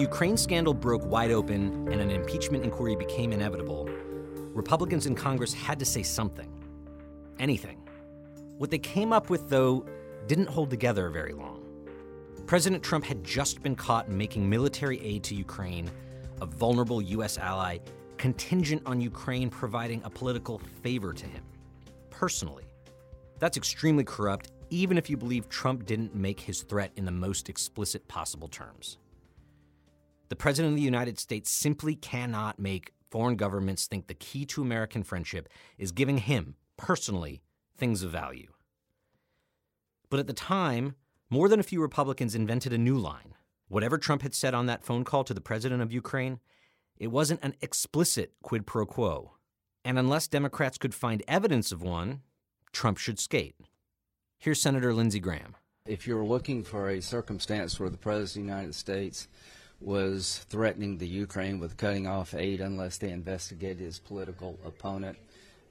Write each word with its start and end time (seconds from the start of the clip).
the 0.00 0.06
Ukraine 0.06 0.38
scandal 0.38 0.72
broke 0.72 1.04
wide 1.04 1.30
open 1.30 1.86
and 1.92 2.00
an 2.00 2.10
impeachment 2.10 2.64
inquiry 2.64 2.96
became 2.96 3.34
inevitable, 3.34 3.86
Republicans 4.54 5.04
in 5.04 5.14
Congress 5.14 5.52
had 5.52 5.78
to 5.78 5.84
say 5.84 6.02
something. 6.02 6.50
Anything. 7.38 7.82
What 8.56 8.70
they 8.70 8.78
came 8.78 9.12
up 9.12 9.28
with, 9.28 9.50
though, 9.50 9.84
didn't 10.26 10.48
hold 10.48 10.70
together 10.70 11.10
very 11.10 11.34
long. 11.34 11.62
President 12.46 12.82
Trump 12.82 13.04
had 13.04 13.22
just 13.22 13.62
been 13.62 13.76
caught 13.76 14.08
making 14.08 14.48
military 14.48 14.98
aid 15.02 15.22
to 15.24 15.34
Ukraine, 15.34 15.90
a 16.40 16.46
vulnerable 16.46 17.02
U.S. 17.02 17.36
ally, 17.36 17.76
contingent 18.16 18.80
on 18.86 19.02
Ukraine 19.02 19.50
providing 19.50 20.00
a 20.04 20.08
political 20.08 20.62
favor 20.82 21.12
to 21.12 21.26
him, 21.26 21.44
personally. 22.08 22.64
That's 23.38 23.58
extremely 23.58 24.04
corrupt, 24.04 24.50
even 24.70 24.96
if 24.96 25.10
you 25.10 25.18
believe 25.18 25.50
Trump 25.50 25.84
didn't 25.84 26.14
make 26.14 26.40
his 26.40 26.62
threat 26.62 26.90
in 26.96 27.04
the 27.04 27.12
most 27.12 27.50
explicit 27.50 28.08
possible 28.08 28.48
terms. 28.48 28.96
The 30.30 30.36
President 30.36 30.74
of 30.74 30.76
the 30.76 30.84
United 30.84 31.18
States 31.18 31.50
simply 31.50 31.96
cannot 31.96 32.60
make 32.60 32.92
foreign 33.10 33.34
governments 33.34 33.88
think 33.88 34.06
the 34.06 34.14
key 34.14 34.46
to 34.46 34.62
American 34.62 35.02
friendship 35.02 35.48
is 35.76 35.90
giving 35.90 36.18
him, 36.18 36.54
personally, 36.76 37.42
things 37.76 38.04
of 38.04 38.12
value. 38.12 38.52
But 40.08 40.20
at 40.20 40.28
the 40.28 40.32
time, 40.32 40.94
more 41.30 41.48
than 41.48 41.58
a 41.58 41.64
few 41.64 41.82
Republicans 41.82 42.36
invented 42.36 42.72
a 42.72 42.78
new 42.78 42.96
line. 42.96 43.34
Whatever 43.66 43.98
Trump 43.98 44.22
had 44.22 44.32
said 44.32 44.54
on 44.54 44.66
that 44.66 44.84
phone 44.84 45.02
call 45.02 45.24
to 45.24 45.34
the 45.34 45.40
president 45.40 45.82
of 45.82 45.92
Ukraine, 45.92 46.38
it 46.96 47.08
wasn't 47.08 47.42
an 47.42 47.56
explicit 47.60 48.32
quid 48.40 48.68
pro 48.68 48.86
quo. 48.86 49.32
And 49.84 49.98
unless 49.98 50.28
Democrats 50.28 50.78
could 50.78 50.94
find 50.94 51.24
evidence 51.26 51.72
of 51.72 51.82
one, 51.82 52.20
Trump 52.72 52.98
should 52.98 53.18
skate. 53.18 53.56
Here's 54.38 54.60
Senator 54.60 54.94
Lindsey 54.94 55.18
Graham. 55.18 55.56
If 55.86 56.06
you're 56.06 56.24
looking 56.24 56.62
for 56.62 56.88
a 56.88 57.02
circumstance 57.02 57.80
where 57.80 57.90
the 57.90 57.96
President 57.96 58.28
of 58.28 58.34
the 58.34 58.40
United 58.54 58.74
States 58.76 59.26
was 59.80 60.44
threatening 60.48 60.98
the 60.98 61.08
Ukraine 61.08 61.58
with 61.58 61.76
cutting 61.76 62.06
off 62.06 62.34
aid 62.34 62.60
unless 62.60 62.98
they 62.98 63.10
investigated 63.10 63.80
his 63.80 63.98
political 63.98 64.58
opponent, 64.64 65.16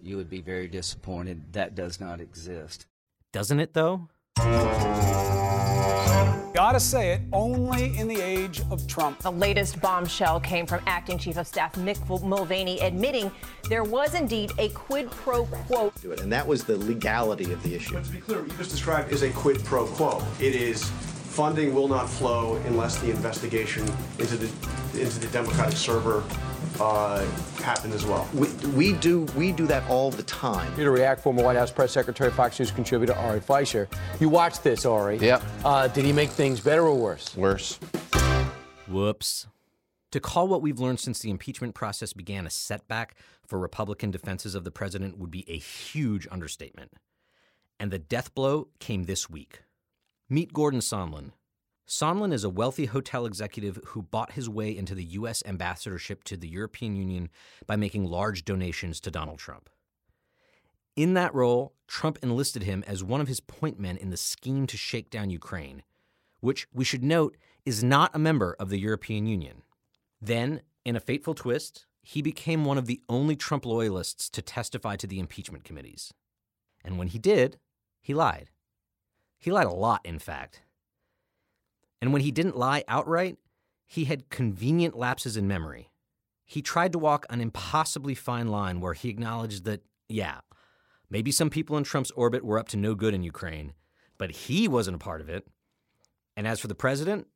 you 0.02 0.17
would 0.17 0.29
be 0.29 0.41
very 0.41 0.67
disappointed. 0.67 1.53
That 1.53 1.75
does 1.75 1.99
not 1.99 2.19
exist. 2.19 2.87
Doesn't 3.31 3.59
it, 3.59 3.73
though? 3.73 4.09
Gotta 6.53 6.80
say 6.80 7.13
it, 7.13 7.21
only 7.31 7.97
in 7.97 8.07
the 8.07 8.19
age 8.19 8.61
of 8.71 8.85
Trump. 8.87 9.19
The 9.19 9.31
latest 9.31 9.80
bombshell 9.80 10.39
came 10.39 10.65
from 10.65 10.81
Acting 10.87 11.17
Chief 11.17 11.37
of 11.37 11.47
Staff 11.47 11.75
Mick 11.75 11.99
Mulvaney 12.23 12.80
admitting 12.80 13.31
there 13.69 13.83
was 13.83 14.15
indeed 14.15 14.52
a 14.57 14.69
quid 14.69 15.11
pro 15.11 15.45
quo. 15.45 15.93
And 16.21 16.31
that 16.31 16.45
was 16.45 16.63
the 16.63 16.77
legality 16.77 17.53
of 17.53 17.61
the 17.63 17.75
issue. 17.75 17.93
But 17.93 18.05
to 18.05 18.11
be 18.11 18.19
clear, 18.19 18.39
what 18.39 18.52
you 18.52 18.57
just 18.57 18.71
described 18.71 19.11
is 19.11 19.21
a 19.21 19.30
quid 19.30 19.63
pro 19.63 19.85
quo. 19.85 20.23
It 20.39 20.55
is 20.55 20.91
funding 21.30 21.73
will 21.73 21.88
not 21.88 22.09
flow 22.09 22.55
unless 22.66 22.99
the 22.99 23.09
investigation 23.11 23.83
into 24.17 24.35
the 24.35 24.47
into 24.99 25.19
the 25.19 25.27
Democratic 25.27 25.77
server 25.77 26.23
uh, 26.80 27.25
happened 27.61 27.94
as 27.94 28.05
well. 28.05 28.27
We, 28.33 28.47
we 28.75 28.94
do 28.94 29.21
we 29.36 29.52
do 29.52 29.67
that 29.67 29.88
all 29.89 30.11
the 30.11 30.23
time. 30.23 30.73
Here 30.73 30.86
to 30.86 30.91
react, 30.91 31.21
former 31.21 31.44
White 31.44 31.58
House 31.58 31.71
press 31.71 31.91
secretary, 31.91 32.31
Fox 32.31 32.59
News 32.59 32.71
contributor 32.71 33.13
Ari 33.13 33.41
Fleischer. 33.41 33.88
You 34.19 34.30
watched 34.30 34.63
this, 34.63 34.86
Ari. 34.86 35.17
Yep. 35.17 35.44
Uh, 35.63 35.88
did 35.88 36.05
he 36.05 36.13
make 36.13 36.30
things 36.30 36.59
better 36.59 36.83
or 36.83 36.95
worse? 36.95 37.36
Worse. 37.36 37.80
Whoops. 38.88 39.47
To 40.11 40.19
call 40.19 40.47
what 40.47 40.64
we've 40.64 40.80
learned 40.80 40.99
since 40.99 41.19
the 41.19 41.30
impeachment 41.30 41.75
process 41.75 42.14
began 42.14 42.47
a 42.47 42.49
setback 42.49 43.16
for 43.45 43.59
Republican 43.59 44.09
defenses 44.09 44.55
of 44.55 44.64
the 44.64 44.71
president 44.71 45.19
would 45.19 45.30
be 45.30 45.45
a 45.47 45.58
huge 45.58 46.27
understatement. 46.31 46.93
And 47.80 47.91
the 47.91 47.99
death 47.99 48.33
blow 48.33 48.69
came 48.80 49.03
this 49.03 49.30
week. 49.30 49.61
Meet 50.31 50.53
Gordon 50.53 50.80
Sondland. 50.80 51.31
Sondland 51.88 52.33
is 52.33 52.44
a 52.44 52.52
wealthy 52.52 52.85
hotel 52.85 53.25
executive 53.25 53.80
who 53.88 54.03
bought 54.03 54.33
his 54.33 54.47
way 54.47 54.77
into 54.77 54.94
the 54.94 55.03
U.S. 55.03 55.41
ambassadorship 55.44 56.23
to 56.25 56.38
the 56.38 56.47
European 56.47 56.95
Union 56.95 57.30
by 57.66 57.75
making 57.75 58.05
large 58.05 58.45
donations 58.45 58.99
to 58.99 59.09
Donald 59.09 59.39
Trump. 59.39 59.71
In 60.95 61.15
that 61.15 61.33
role, 61.33 61.73
Trump 61.87 62.20
enlisted 62.21 62.61
him 62.61 62.83
as 62.86 63.03
one 63.03 63.21
of 63.21 63.27
his 63.27 63.39
point 63.39 63.80
men 63.80 63.98
in 63.98 64.11
the 64.11 64.17
scheme 64.17 64.67
to 64.67 64.77
shake 64.77 65.09
down 65.09 65.31
Ukraine, 65.31 65.81
which 66.42 66.67
we 66.71 66.83
should 66.86 67.03
note 67.03 67.36
is 67.65 67.83
not 67.83 68.11
a 68.14 68.20
member 68.20 68.55
of 68.59 68.70
the 68.70 68.80
European 68.80 69.26
Union. 69.26 69.64
Then, 70.21 70.61
in 70.86 70.95
a 70.95 70.99
fateful 70.99 71.33
twist, 71.33 71.87
he 72.03 72.21
became 72.21 72.65
one 72.65 72.77
of 72.77 72.86
the 72.86 73.02
only 73.09 73.36
Trump 73.36 73.65
loyalists 73.65 74.30
to 74.30 74.43
testify 74.43 74.95
to 74.98 75.08
the 75.08 75.20
impeachment 75.20 75.64
committees. 75.64 76.14
And 76.86 76.99
when 76.99 77.08
he 77.08 77.17
did, 77.17 77.58
he 77.99 78.14
lied. 78.14 78.52
He 79.39 79.52
lied 79.52 79.67
a 79.67 79.72
lot, 79.72 80.02
in 80.04 80.20
fact. 80.20 80.61
And 82.02 82.14
when 82.14 82.22
he 82.22 82.32
didn't 82.32 82.58
lie 82.58 82.83
outright, 82.88 83.38
he 83.88 84.05
had 84.05 84.30
convenient 84.30 84.98
lapses 84.98 85.36
in 85.38 85.48
memory. 85.48 85.89
He 86.45 86.61
tried 86.61 86.92
to 86.94 87.00
walk 87.00 87.26
an 87.30 87.42
impossibly 87.42 88.16
fine 88.16 88.48
line 88.48 88.82
where 88.82 88.94
he 88.94 89.10
acknowledged 89.10 89.66
that, 89.66 89.82
yeah, 90.08 90.39
maybe 91.10 91.32
some 91.32 91.50
people 91.50 91.77
in 91.77 91.83
Trump's 91.83 92.11
orbit 92.11 92.44
were 92.44 92.60
up 92.60 92.67
to 92.70 92.77
no 92.77 92.95
good 92.95 93.14
in 93.14 93.23
Ukraine, 93.23 93.73
but 94.17 94.32
he 94.32 94.67
wasn't 94.67 94.95
a 94.95 95.00
part 95.00 95.22
of 95.22 95.30
it. 95.30 95.48
And 96.36 96.48
as 96.48 96.60
for 96.60 96.67
the 96.67 96.76
president, 96.76 97.27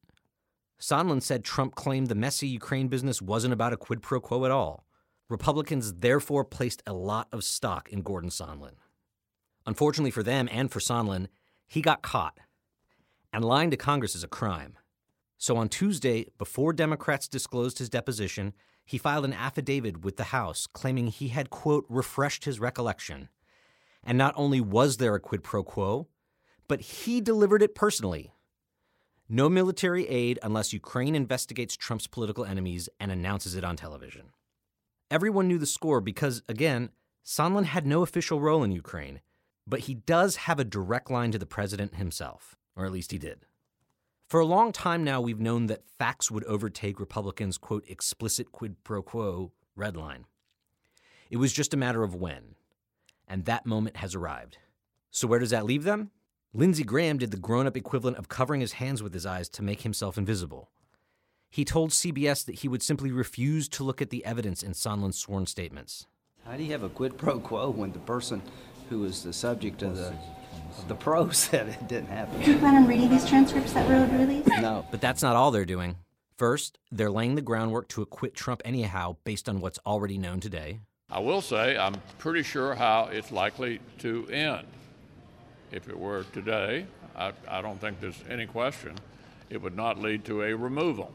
Sondland 0.80 1.24
said 1.24 1.44
Trump 1.44 1.76
claimed 1.76 2.08
the 2.08 2.16
messy 2.16 2.48
Ukraine 2.48 2.88
business 2.88 3.22
wasn't 3.22 3.54
about 3.54 3.74
a 3.74 3.78
quid 3.78 4.02
pro 4.02 4.20
quo 4.20 4.46
at 4.46 4.52
all. 4.52 4.86
Republicans 5.30 5.94
therefore 5.94 6.44
placed 6.44 6.84
a 6.86 6.94
lot 6.94 7.28
of 7.32 7.44
stock 7.44 7.90
in 7.90 8.02
Gordon 8.02 8.30
Sondland. 8.30 8.76
Unfortunately 9.66 10.12
for 10.12 10.24
them 10.24 10.50
and 10.52 10.72
for 10.72 10.80
Sondland, 10.80 11.28
he 11.74 11.82
got 11.82 12.04
caught. 12.04 12.38
And 13.34 13.44
lying 13.44 13.72
to 13.72 13.78
Congress 13.78 14.14
is 14.14 14.24
a 14.24 14.28
crime. 14.28 14.78
So 15.40 15.58
on 15.58 15.70
Tuesday, 15.70 16.28
before 16.38 16.72
Democrats 16.72 17.28
disclosed 17.28 17.80
his 17.80 17.90
deposition, 17.90 18.54
he 18.86 19.00
filed 19.00 19.26
an 19.26 19.34
affidavit 19.34 20.04
with 20.06 20.18
the 20.18 20.26
House 20.26 20.68
claiming 20.68 21.08
he 21.08 21.30
had, 21.30 21.50
quote, 21.50 21.88
refreshed 21.90 22.46
his 22.46 22.60
recollection. 22.60 23.28
And 24.04 24.20
not 24.20 24.36
only 24.38 24.62
was 24.62 24.98
there 24.98 25.16
a 25.16 25.20
quid 25.20 25.42
pro 25.42 25.64
quo, 25.64 26.08
but 26.68 26.80
he 26.80 27.20
delivered 27.20 27.64
it 27.64 27.74
personally. 27.74 28.36
No 29.28 29.50
military 29.50 30.08
aid 30.08 30.38
unless 30.44 30.74
Ukraine 30.74 31.16
investigates 31.16 31.76
Trump's 31.76 32.06
political 32.06 32.46
enemies 32.46 32.88
and 33.00 33.12
announces 33.12 33.56
it 33.56 33.64
on 33.64 33.78
television. 33.78 34.28
Everyone 35.10 35.48
knew 35.48 35.58
the 35.58 35.66
score 35.66 36.02
because, 36.02 36.44
again, 36.48 36.92
Sondland 37.26 37.66
had 37.66 37.88
no 37.88 38.04
official 38.04 38.40
role 38.40 38.64
in 38.64 38.72
Ukraine, 38.72 39.22
but 39.68 39.82
he 39.82 39.94
does 39.94 40.36
have 40.36 40.60
a 40.60 40.66
direct 40.66 41.10
line 41.10 41.32
to 41.32 41.40
the 41.40 41.46
president 41.46 41.96
himself, 41.96 42.56
or 42.76 42.86
at 42.86 42.92
least 42.92 43.12
he 43.12 43.18
did. 43.18 43.46
For 44.28 44.40
a 44.40 44.46
long 44.46 44.72
time 44.72 45.04
now, 45.04 45.22
we've 45.22 45.40
known 45.40 45.68
that 45.68 45.88
facts 46.00 46.32
would 46.32 46.44
overtake 46.46 47.00
Republicans' 47.00 47.58
quote, 47.58 47.84
explicit 47.88 48.52
quid 48.52 48.84
pro 48.84 49.02
quo 49.02 49.52
red 49.76 49.96
line. 49.96 50.26
It 51.30 51.38
was 51.38 51.54
just 51.54 51.74
a 51.74 51.78
matter 51.78 52.04
of 52.04 52.16
when, 52.16 52.56
and 53.28 53.46
that 53.46 53.66
moment 53.66 53.98
has 53.98 54.16
arrived. 54.16 54.58
So, 55.12 55.28
where 55.28 55.40
does 55.40 55.52
that 55.52 55.66
leave 55.66 55.84
them? 55.84 56.12
Lindsey 56.54 56.84
Graham 56.84 57.18
did 57.18 57.32
the 57.32 57.38
grown 57.38 57.66
up 57.66 57.78
equivalent 57.78 58.18
of 58.18 58.30
covering 58.30 58.62
his 58.62 58.74
hands 58.74 59.02
with 59.02 59.14
his 59.14 59.26
eyes 59.26 59.50
to 59.50 59.64
make 59.64 59.82
himself 59.82 60.18
invisible. 60.18 60.70
He 61.50 61.66
told 61.66 61.92
CBS 61.92 62.46
that 62.46 62.60
he 62.60 62.68
would 62.68 62.82
simply 62.82 63.12
refuse 63.12 63.70
to 63.70 63.84
look 63.84 64.02
at 64.02 64.10
the 64.10 64.26
evidence 64.26 64.64
in 64.64 64.74
Sondland's 64.74 65.20
sworn 65.20 65.46
statements. 65.46 66.08
How 66.46 66.58
do 66.58 66.64
you 66.64 66.72
have 66.72 66.84
a 66.84 66.90
quid 66.90 67.18
pro 67.18 67.40
quo 67.40 67.70
when 67.70 67.92
the 67.92 68.00
person 68.00 68.42
who 68.90 69.00
was 69.00 69.24
the 69.24 69.34
subject 69.34 69.82
of 69.82 69.98
the 69.98 70.14
of 70.78 70.88
the 70.88 70.96
pro 70.96 71.30
said 71.30 71.68
it 71.82 71.88
didn't 71.88 72.10
happen? 72.10 72.42
Do 72.42 72.52
you 72.52 72.58
plan 72.58 72.76
on 72.76 72.88
reading 72.88 73.10
these 73.10 73.28
transcripts 73.28 73.74
that 73.74 73.88
were 73.88 74.18
released? 74.18 74.48
No. 74.48 74.86
But 74.92 75.02
that's 75.02 75.22
not 75.22 75.36
all 75.36 75.52
they're 75.52 75.66
doing. 75.66 75.98
First, 76.38 76.80
they're 76.92 77.12
laying 77.12 77.36
the 77.36 77.42
groundwork 77.42 77.88
to 77.90 78.02
acquit 78.02 78.34
Trump 78.34 78.62
anyhow 78.66 79.18
based 79.24 79.48
on 79.48 79.62
what's 79.62 79.80
already 79.86 80.18
known 80.18 80.40
today. 80.40 80.80
I 81.10 81.20
will 81.20 81.42
say 81.42 81.78
I'm 81.78 81.96
pretty 82.18 82.44
sure 82.44 82.74
how 82.74 83.10
it's 83.12 83.32
likely 83.32 83.80
to 84.00 84.28
end. 84.30 84.68
If 85.72 85.88
it 85.88 85.98
were 85.98 86.24
today, 86.34 86.88
I, 87.16 87.34
I 87.48 87.62
don't 87.62 87.80
think 87.80 88.00
there's 88.00 88.24
any 88.30 88.48
question 88.48 88.96
it 89.50 89.62
would 89.62 89.76
not 89.76 90.00
lead 90.00 90.26
to 90.26 90.42
a 90.44 90.54
removal. 90.56 91.14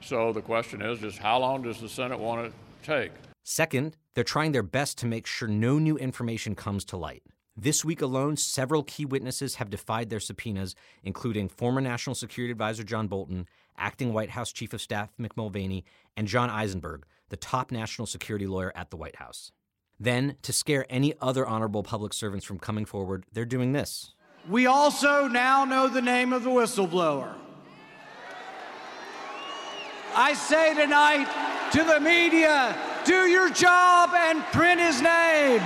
So 0.00 0.32
the 0.32 0.42
question 0.42 0.82
is, 0.82 1.02
is 1.02 1.18
how 1.18 1.38
long 1.38 1.62
does 1.62 1.80
the 1.80 1.88
Senate 1.88 2.18
want 2.18 2.52
to 2.52 2.86
take? 2.86 3.12
Second, 3.44 3.96
they're 4.14 4.24
trying 4.24 4.52
their 4.52 4.62
best 4.62 4.98
to 4.98 5.06
make 5.06 5.26
sure 5.26 5.48
no 5.48 5.78
new 5.78 5.96
information 5.96 6.54
comes 6.54 6.84
to 6.86 6.96
light. 6.96 7.22
This 7.56 7.84
week 7.84 8.00
alone, 8.00 8.36
several 8.36 8.82
key 8.82 9.04
witnesses 9.04 9.56
have 9.56 9.70
defied 9.70 10.08
their 10.08 10.20
subpoenas, 10.20 10.74
including 11.02 11.48
former 11.48 11.80
National 11.80 12.14
Security 12.14 12.52
Advisor 12.52 12.84
John 12.84 13.06
Bolton, 13.06 13.46
acting 13.76 14.12
White 14.12 14.30
House 14.30 14.52
Chief 14.52 14.72
of 14.72 14.80
Staff 14.80 15.10
Mick 15.20 15.36
Mulvaney, 15.36 15.84
and 16.16 16.26
John 16.26 16.48
Eisenberg, 16.48 17.04
the 17.28 17.36
top 17.36 17.70
national 17.70 18.06
security 18.06 18.46
lawyer 18.46 18.72
at 18.74 18.90
the 18.90 18.96
White 18.96 19.16
House. 19.16 19.52
Then, 19.98 20.36
to 20.42 20.52
scare 20.52 20.86
any 20.88 21.14
other 21.20 21.46
honorable 21.46 21.82
public 21.82 22.14
servants 22.14 22.46
from 22.46 22.58
coming 22.58 22.86
forward, 22.86 23.26
they're 23.32 23.44
doing 23.44 23.72
this. 23.72 24.14
We 24.48 24.66
also 24.66 25.28
now 25.28 25.64
know 25.66 25.88
the 25.88 26.00
name 26.00 26.32
of 26.32 26.44
the 26.44 26.50
whistleblower. 26.50 27.34
I 30.16 30.32
say 30.32 30.74
tonight 30.74 31.28
to 31.72 31.84
the 31.84 32.00
media 32.00 32.74
do 33.04 33.26
your 33.26 33.50
job 33.50 34.10
and 34.14 34.42
print 34.52 34.80
his 34.80 35.00
name. 35.00 35.62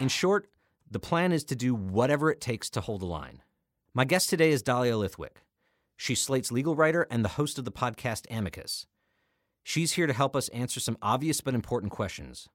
In 0.00 0.08
short, 0.08 0.48
the 0.90 0.98
plan 0.98 1.32
is 1.32 1.44
to 1.44 1.56
do 1.56 1.74
whatever 1.74 2.30
it 2.30 2.40
takes 2.40 2.68
to 2.70 2.80
hold 2.80 3.00
the 3.00 3.06
line. 3.06 3.42
My 3.94 4.04
guest 4.04 4.30
today 4.30 4.50
is 4.50 4.62
Dahlia 4.62 4.94
Lithwick. 4.94 5.42
She's 5.96 6.20
Slate's 6.20 6.50
legal 6.52 6.74
writer 6.74 7.06
and 7.10 7.24
the 7.24 7.30
host 7.30 7.58
of 7.58 7.64
the 7.64 7.72
podcast 7.72 8.26
Amicus. 8.30 8.86
She's 9.62 9.92
here 9.92 10.06
to 10.06 10.12
help 10.12 10.34
us 10.34 10.48
answer 10.48 10.80
some 10.80 10.98
obvious 11.00 11.40
but 11.40 11.54
important 11.54 11.92
questions. 11.92 12.48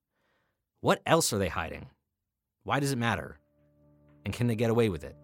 What 0.81 1.01
else 1.05 1.31
are 1.31 1.37
they 1.37 1.47
hiding? 1.47 1.89
Why 2.63 2.79
does 2.79 2.91
it 2.91 2.97
matter? 2.97 3.39
And 4.25 4.33
can 4.33 4.47
they 4.47 4.55
get 4.55 4.69
away 4.69 4.89
with 4.89 5.03
it? 5.03 5.15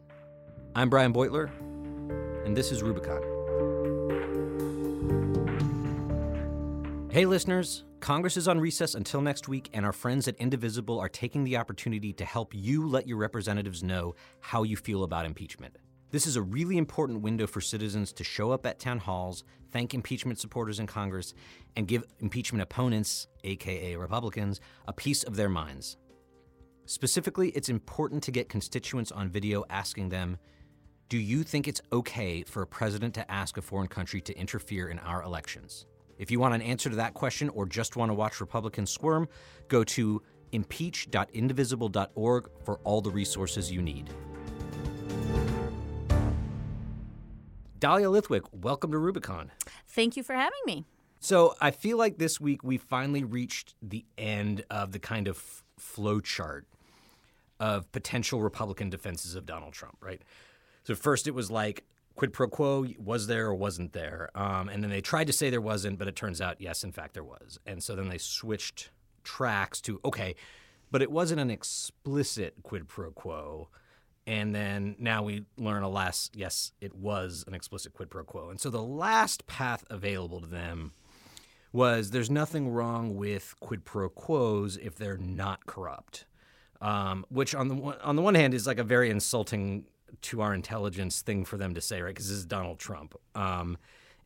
I'm 0.75 0.89
Brian 0.89 1.13
Beutler, 1.13 1.49
and 2.45 2.55
this 2.55 2.71
is 2.71 2.81
Rubicon. 2.81 3.21
Hey, 7.11 7.25
listeners. 7.25 7.83
Congress 8.03 8.35
is 8.35 8.49
on 8.49 8.59
recess 8.59 8.95
until 8.95 9.21
next 9.21 9.47
week, 9.47 9.69
and 9.71 9.85
our 9.85 9.93
friends 9.93 10.27
at 10.27 10.35
Indivisible 10.35 10.99
are 10.99 11.07
taking 11.07 11.45
the 11.45 11.55
opportunity 11.55 12.11
to 12.11 12.25
help 12.25 12.53
you 12.53 12.85
let 12.85 13.07
your 13.07 13.15
representatives 13.15 13.81
know 13.81 14.13
how 14.41 14.63
you 14.63 14.75
feel 14.75 15.05
about 15.05 15.25
impeachment. 15.25 15.77
This 16.11 16.27
is 16.27 16.35
a 16.35 16.41
really 16.41 16.77
important 16.77 17.21
window 17.21 17.47
for 17.47 17.61
citizens 17.61 18.11
to 18.11 18.25
show 18.25 18.51
up 18.51 18.65
at 18.65 18.77
town 18.77 18.99
halls, 18.99 19.45
thank 19.71 19.93
impeachment 19.93 20.37
supporters 20.37 20.81
in 20.81 20.85
Congress, 20.85 21.33
and 21.77 21.87
give 21.87 22.03
impeachment 22.19 22.61
opponents, 22.61 23.27
aka 23.45 23.95
Republicans, 23.95 24.59
a 24.85 24.91
piece 24.91 25.23
of 25.23 25.37
their 25.37 25.47
minds. 25.47 25.95
Specifically, 26.85 27.51
it's 27.51 27.69
important 27.69 28.21
to 28.23 28.31
get 28.31 28.49
constituents 28.49 29.13
on 29.13 29.29
video 29.29 29.63
asking 29.69 30.09
them 30.09 30.37
Do 31.07 31.17
you 31.17 31.41
think 31.41 31.69
it's 31.69 31.81
okay 31.93 32.43
for 32.43 32.63
a 32.63 32.67
president 32.67 33.13
to 33.13 33.31
ask 33.31 33.55
a 33.55 33.61
foreign 33.61 33.87
country 33.87 34.19
to 34.19 34.37
interfere 34.37 34.89
in 34.89 34.99
our 34.99 35.23
elections? 35.23 35.85
If 36.17 36.31
you 36.31 36.39
want 36.39 36.53
an 36.53 36.61
answer 36.61 36.89
to 36.89 36.95
that 36.97 37.13
question 37.13 37.49
or 37.49 37.65
just 37.65 37.95
want 37.95 38.09
to 38.09 38.13
watch 38.13 38.39
Republicans 38.39 38.91
squirm, 38.91 39.27
go 39.67 39.83
to 39.83 40.21
impeach.indivisible.org 40.51 42.49
for 42.63 42.79
all 42.83 43.01
the 43.01 43.09
resources 43.09 43.71
you 43.71 43.81
need. 43.81 44.09
Dahlia 47.79 48.07
Lithwick, 48.07 48.43
welcome 48.53 48.91
to 48.91 48.97
Rubicon. 48.97 49.51
Thank 49.87 50.15
you 50.15 50.23
for 50.23 50.33
having 50.33 50.59
me. 50.65 50.85
So 51.19 51.55
I 51.59 51.71
feel 51.71 51.97
like 51.97 52.17
this 52.17 52.39
week 52.39 52.63
we 52.63 52.77
finally 52.77 53.23
reached 53.23 53.75
the 53.81 54.05
end 54.17 54.63
of 54.69 54.91
the 54.91 54.99
kind 54.99 55.27
of 55.27 55.63
flow 55.77 56.19
chart 56.19 56.67
of 57.59 57.91
potential 57.91 58.41
Republican 58.41 58.89
defenses 58.89 59.35
of 59.35 59.45
Donald 59.45 59.73
Trump, 59.73 59.97
right? 60.01 60.21
So 60.83 60.95
first 60.95 61.27
it 61.27 61.31
was 61.31 61.49
like 61.49 61.83
quid 62.15 62.33
pro 62.33 62.47
quo 62.47 62.85
was 62.97 63.27
there 63.27 63.47
or 63.47 63.55
wasn't 63.55 63.93
there, 63.93 64.29
um, 64.35 64.69
and 64.69 64.83
then 64.83 64.89
they 64.89 65.01
tried 65.01 65.27
to 65.27 65.33
say 65.33 65.49
there 65.49 65.61
wasn't, 65.61 65.97
but 65.97 66.07
it 66.07 66.15
turns 66.15 66.41
out 66.41 66.59
yes, 66.59 66.83
in 66.83 66.91
fact 66.91 67.13
there 67.13 67.23
was, 67.23 67.59
and 67.65 67.83
so 67.83 67.95
then 67.95 68.09
they 68.09 68.17
switched 68.17 68.89
tracks 69.23 69.81
to 69.81 69.99
okay, 70.05 70.35
but 70.91 71.01
it 71.01 71.11
wasn't 71.11 71.39
an 71.39 71.49
explicit 71.49 72.55
quid 72.63 72.87
pro 72.87 73.11
quo. 73.11 73.69
And 74.25 74.55
then 74.55 74.95
now 74.99 75.23
we 75.23 75.43
learn, 75.57 75.83
alas, 75.83 76.29
yes, 76.33 76.71
it 76.79 76.95
was 76.95 77.43
an 77.45 77.53
explicit 77.53 77.93
quid 77.93 78.09
pro 78.09 78.23
quo. 78.23 78.49
And 78.49 78.59
so 78.61 78.69
the 78.69 78.81
last 78.81 79.47
path 79.47 79.83
available 79.89 80.39
to 80.39 80.47
them 80.47 80.93
was 81.73 82.11
there's 82.11 82.29
nothing 82.29 82.69
wrong 82.69 83.15
with 83.15 83.55
quid 83.59 83.83
pro 83.83 84.07
quos 84.07 84.77
if 84.77 84.95
they're 84.95 85.17
not 85.17 85.65
corrupt, 85.65 86.25
um, 86.79 87.25
which 87.29 87.53
on 87.53 87.67
the 87.67 87.75
on 88.03 88.15
the 88.15 88.21
one 88.21 88.35
hand 88.35 88.53
is 88.53 88.67
like 88.67 88.77
a 88.77 88.83
very 88.83 89.09
insulting 89.09 89.85
to 90.21 90.41
our 90.41 90.53
intelligence 90.53 91.21
thing 91.21 91.45
for 91.45 91.57
them 91.57 91.73
to 91.73 91.81
say, 91.81 92.01
right? 92.01 92.09
Because 92.09 92.29
this 92.29 92.37
is 92.37 92.45
Donald 92.45 92.79
Trump, 92.79 93.15
um, 93.35 93.77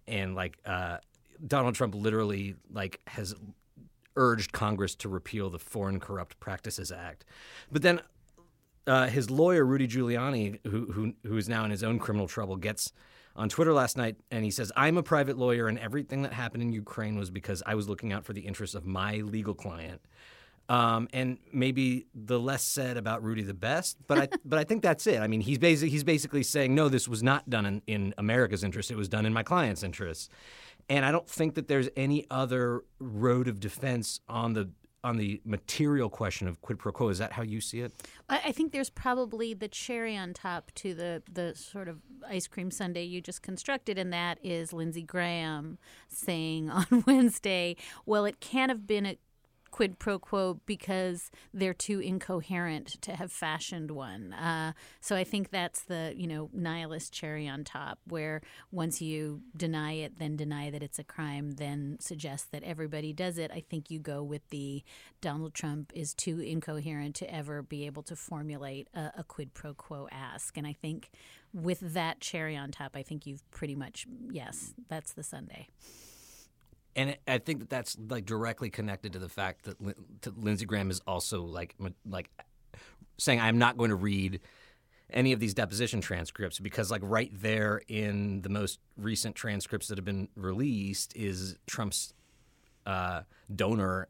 and 0.07 0.35
like 0.35 0.57
uh, 0.65 0.97
Donald 1.45 1.75
Trump 1.75 1.95
literally 1.95 2.55
like 2.71 2.99
has 3.07 3.35
urged 4.15 4.51
Congress 4.51 4.95
to 4.95 5.09
repeal 5.09 5.49
the 5.49 5.59
Foreign 5.59 5.99
Corrupt 5.99 6.39
Practices 6.39 6.91
Act, 6.91 7.25
but 7.71 7.81
then 7.81 8.01
uh, 8.87 9.07
his 9.07 9.29
lawyer 9.29 9.65
Rudy 9.65 9.87
Giuliani, 9.87 10.59
who, 10.65 10.91
who 10.91 11.13
who 11.23 11.37
is 11.37 11.49
now 11.49 11.65
in 11.65 11.71
his 11.71 11.83
own 11.83 11.99
criminal 11.99 12.27
trouble, 12.27 12.55
gets 12.55 12.91
on 13.35 13.49
Twitter 13.49 13.73
last 13.73 13.97
night 13.97 14.15
and 14.31 14.43
he 14.43 14.51
says, 14.51 14.71
"I'm 14.75 14.97
a 14.97 15.03
private 15.03 15.37
lawyer, 15.37 15.67
and 15.67 15.77
everything 15.77 16.21
that 16.23 16.33
happened 16.33 16.63
in 16.63 16.71
Ukraine 16.71 17.17
was 17.17 17.29
because 17.29 17.61
I 17.65 17.75
was 17.75 17.89
looking 17.89 18.13
out 18.13 18.25
for 18.25 18.33
the 18.33 18.41
interests 18.41 18.75
of 18.75 18.85
my 18.85 19.17
legal 19.17 19.53
client." 19.53 20.01
Um, 20.69 21.07
and 21.13 21.37
maybe 21.53 22.07
the 22.13 22.39
less 22.39 22.63
said 22.63 22.97
about 22.97 23.23
Rudy, 23.23 23.41
the 23.41 23.53
best. 23.53 23.97
But 24.07 24.17
I, 24.17 24.27
but 24.45 24.59
I 24.59 24.63
think 24.63 24.83
that's 24.83 25.07
it. 25.07 25.19
I 25.19 25.27
mean, 25.27 25.41
he's 25.41 25.57
basically 25.57 25.89
he's 25.89 26.03
basically 26.03 26.43
saying, 26.43 26.75
no, 26.75 26.89
this 26.89 27.07
was 27.07 27.23
not 27.23 27.49
done 27.49 27.65
in, 27.65 27.81
in 27.87 28.13
America's 28.17 28.63
interest. 28.63 28.91
It 28.91 28.97
was 28.97 29.09
done 29.09 29.25
in 29.25 29.33
my 29.33 29.43
client's 29.43 29.83
interests. 29.83 30.29
And 30.89 31.05
I 31.05 31.11
don't 31.11 31.27
think 31.27 31.55
that 31.55 31.67
there's 31.67 31.89
any 31.97 32.25
other 32.31 32.83
road 32.99 33.47
of 33.47 33.59
defense 33.59 34.21
on 34.29 34.53
the 34.53 34.69
on 35.03 35.15
the 35.17 35.39
material 35.45 36.09
question 36.09 36.47
of 36.47 36.61
quid 36.61 36.79
pro 36.79 36.91
quo. 36.91 37.09
Is 37.09 37.17
that 37.19 37.31
how 37.31 37.43
you 37.43 37.61
see 37.61 37.81
it? 37.81 37.93
I 38.27 38.51
think 38.51 38.71
there's 38.73 38.89
probably 38.89 39.53
the 39.53 39.67
cherry 39.67 40.17
on 40.17 40.33
top 40.33 40.71
to 40.75 40.93
the 40.93 41.23
the 41.31 41.55
sort 41.55 41.87
of 41.87 42.01
ice 42.27 42.47
cream 42.47 42.71
sundae 42.71 43.03
you 43.03 43.21
just 43.21 43.41
constructed, 43.41 43.97
and 43.97 44.11
that 44.11 44.39
is 44.43 44.73
Lindsey 44.73 45.03
Graham 45.03 45.77
saying 46.09 46.69
on 46.71 47.03
Wednesday, 47.05 47.75
"Well, 48.05 48.25
it 48.25 48.39
can't 48.39 48.69
have 48.69 48.87
been 48.87 49.05
a 49.05 49.17
quid 49.77 49.99
pro 49.99 50.17
quo 50.17 50.59
because 50.65 51.29
they're 51.53 51.71
too 51.71 51.99
incoherent 51.99 52.99
to 52.99 53.15
have 53.15 53.31
fashioned 53.31 53.91
one. 53.91 54.33
Uh, 54.33 54.73
so 54.99 55.15
I 55.15 55.23
think 55.23 55.51
that's 55.51 55.83
the 55.83 56.15
you 56.17 56.25
know 56.25 56.49
nihilist 56.51 57.13
cherry 57.13 57.47
on 57.47 57.63
top, 57.63 57.99
where 58.07 58.41
once 58.71 59.03
you 59.03 59.43
deny 59.55 59.91
it, 59.91 60.17
then 60.17 60.35
deny 60.35 60.71
that 60.71 60.81
it's 60.81 60.97
a 60.97 61.03
crime, 61.03 61.51
then 61.57 61.97
suggest 61.99 62.51
that 62.53 62.63
everybody 62.63 63.13
does 63.13 63.37
it. 63.37 63.51
I 63.51 63.59
think 63.59 63.91
you 63.91 63.99
go 63.99 64.23
with 64.23 64.49
the 64.49 64.83
Donald 65.21 65.53
Trump 65.53 65.91
is 65.93 66.15
too 66.15 66.39
incoherent 66.39 67.13
to 67.17 67.31
ever 67.31 67.61
be 67.61 67.85
able 67.85 68.01
to 68.01 68.15
formulate 68.15 68.87
a, 68.95 69.11
a 69.19 69.23
quid 69.23 69.53
pro 69.53 69.75
quo 69.75 70.07
ask, 70.11 70.57
and 70.57 70.65
I 70.65 70.73
think 70.73 71.11
with 71.53 71.81
that 71.93 72.19
cherry 72.19 72.57
on 72.57 72.71
top, 72.71 72.95
I 72.95 73.03
think 73.03 73.27
you've 73.27 73.47
pretty 73.51 73.75
much 73.75 74.07
yes, 74.31 74.73
that's 74.89 75.13
the 75.13 75.21
sundae 75.21 75.67
and 76.97 77.15
I 77.27 77.37
think 77.37 77.59
that 77.59 77.69
that's 77.69 77.95
like 78.09 78.25
directly 78.25 78.71
connected 78.71 79.13
to 79.13 79.19
the 79.19 79.29
fact 79.29 79.65
that 79.65 80.37
Lindsey 80.37 80.65
Graham 80.65 80.89
is 80.89 80.99
also 81.07 81.43
like 81.43 81.75
like 82.09 82.29
saying 83.19 83.39
I'm 83.39 83.59
not 83.59 83.77
going 83.77 83.91
to 83.91 83.95
read 83.95 84.41
any 85.11 85.31
of 85.31 85.39
these 85.39 85.53
deposition 85.53 86.01
transcripts 86.01 86.59
because 86.59 86.91
like 86.91 87.01
right 87.03 87.31
there 87.33 87.81
in 87.87 88.41
the 88.41 88.49
most 88.49 88.79
recent 88.97 89.35
transcripts 89.35 89.87
that 89.87 89.97
have 89.97 90.03
been 90.03 90.27
released 90.35 91.15
is 91.15 91.57
Trump's 91.67 92.13
uh, 92.85 93.21
donor 93.55 94.09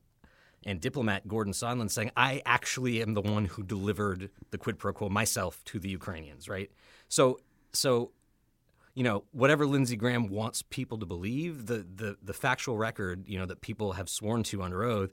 and 0.66 0.80
diplomat 0.80 1.28
Gordon 1.28 1.54
Sondland 1.54 1.92
saying 1.92 2.12
I 2.16 2.42
actually 2.46 3.02
am 3.02 3.14
the 3.14 3.22
one 3.22 3.46
who 3.46 3.64
delivered 3.64 4.30
the 4.52 4.58
quid 4.58 4.80
pro 4.80 4.94
quo 4.94 5.10
myself 5.10 5.62
to 5.66 5.80
the 5.80 5.90
Ukrainians, 5.90 6.48
right? 6.48 6.72
So 7.10 7.40
so 7.74 8.12
you 8.98 9.04
know, 9.04 9.24
whatever 9.32 9.68
Lindsey 9.68 9.96
Graham 9.96 10.28
wants 10.28 10.64
people 10.64 10.98
to 10.98 11.06
believe, 11.06 11.68
the, 11.68 11.86
the, 11.96 12.18
the 12.20 12.34
factual 12.34 12.80
record, 12.80 13.26
you 13.28 13.38
know, 13.38 13.46
that 13.46 13.62
people 13.62 13.92
have 13.92 14.10
sworn 14.10 14.42
to 14.42 14.64
under 14.64 14.84
oath 14.84 15.12